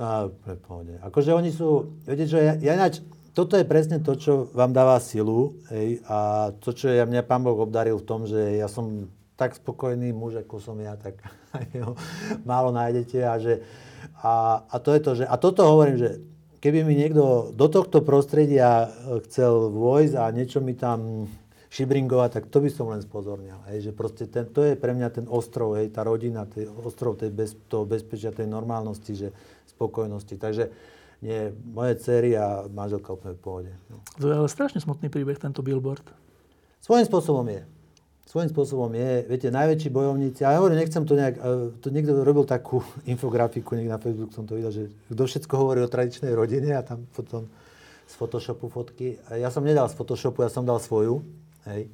[0.00, 0.96] A, pre pohode.
[1.04, 2.88] Akože oni sú, viete čo, ja, ja
[3.36, 7.44] toto je presne to, čo vám dáva silu hej, a to, čo ja mňa pán
[7.44, 11.20] Boh obdaril v tom, že ja som tak spokojný muž, ako som ja, tak
[11.76, 11.94] jo,
[12.48, 13.60] málo nájdete a že
[14.24, 16.10] a, a to je to, že a toto hovorím, že
[16.60, 18.92] keby mi niekto do tohto prostredia
[19.28, 21.28] chcel vojsť a niečo mi tam
[21.70, 23.62] šibringovať, tak to by som len spozornil.
[23.70, 27.14] Hej, že proste ten, to je pre mňa ten ostrov, hej, tá rodina, tej, ostrov
[27.14, 29.28] tej bez, toho bezpečia, tej normálnosti, že
[29.70, 30.34] spokojnosti.
[30.34, 30.66] Takže
[31.22, 33.72] nie, moje cery a manželka úplne v pohode.
[33.86, 34.02] No.
[34.18, 36.02] To je ale strašne smutný príbeh, tento billboard.
[36.82, 37.62] Svojím spôsobom je.
[38.26, 41.50] Svojím spôsobom je, viete, najväčší bojovníci, a ja hovorím, nechcem to nejak, e,
[41.82, 45.86] to niekto robil takú infografiku, niekto na Facebook som to videl, že kto všetko hovorí
[45.86, 47.46] o tradičnej rodine a tam potom
[48.10, 49.22] z Photoshopu fotky.
[49.38, 51.22] Ja som nedal z Photoshopu, ja som dal svoju,
[51.68, 51.92] Hej.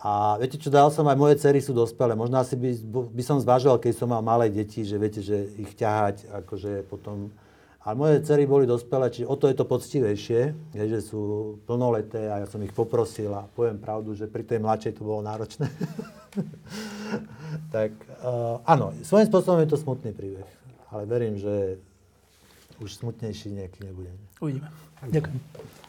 [0.00, 2.16] A viete čo, dal som aj moje cery sú dospelé.
[2.16, 2.72] Možno asi by,
[3.12, 7.28] by som zvážil, keď som mal malé deti, že viete, že ich ťahať, akože potom...
[7.80, 10.40] Ale moje cery boli dospelé, čiže o to je to poctivejšie,
[10.72, 15.00] že sú plnoleté a ja som ich poprosil a poviem pravdu, že pri tej mladšej
[15.00, 15.64] to bolo náročné.
[17.74, 20.48] tak uh, áno, svojím spôsobom je to smutný príbeh,
[20.92, 21.80] ale verím, že
[22.84, 24.12] už smutnejší nejaký nebude.
[24.40, 24.68] Uvidíme.
[25.08, 25.88] Ďakujem.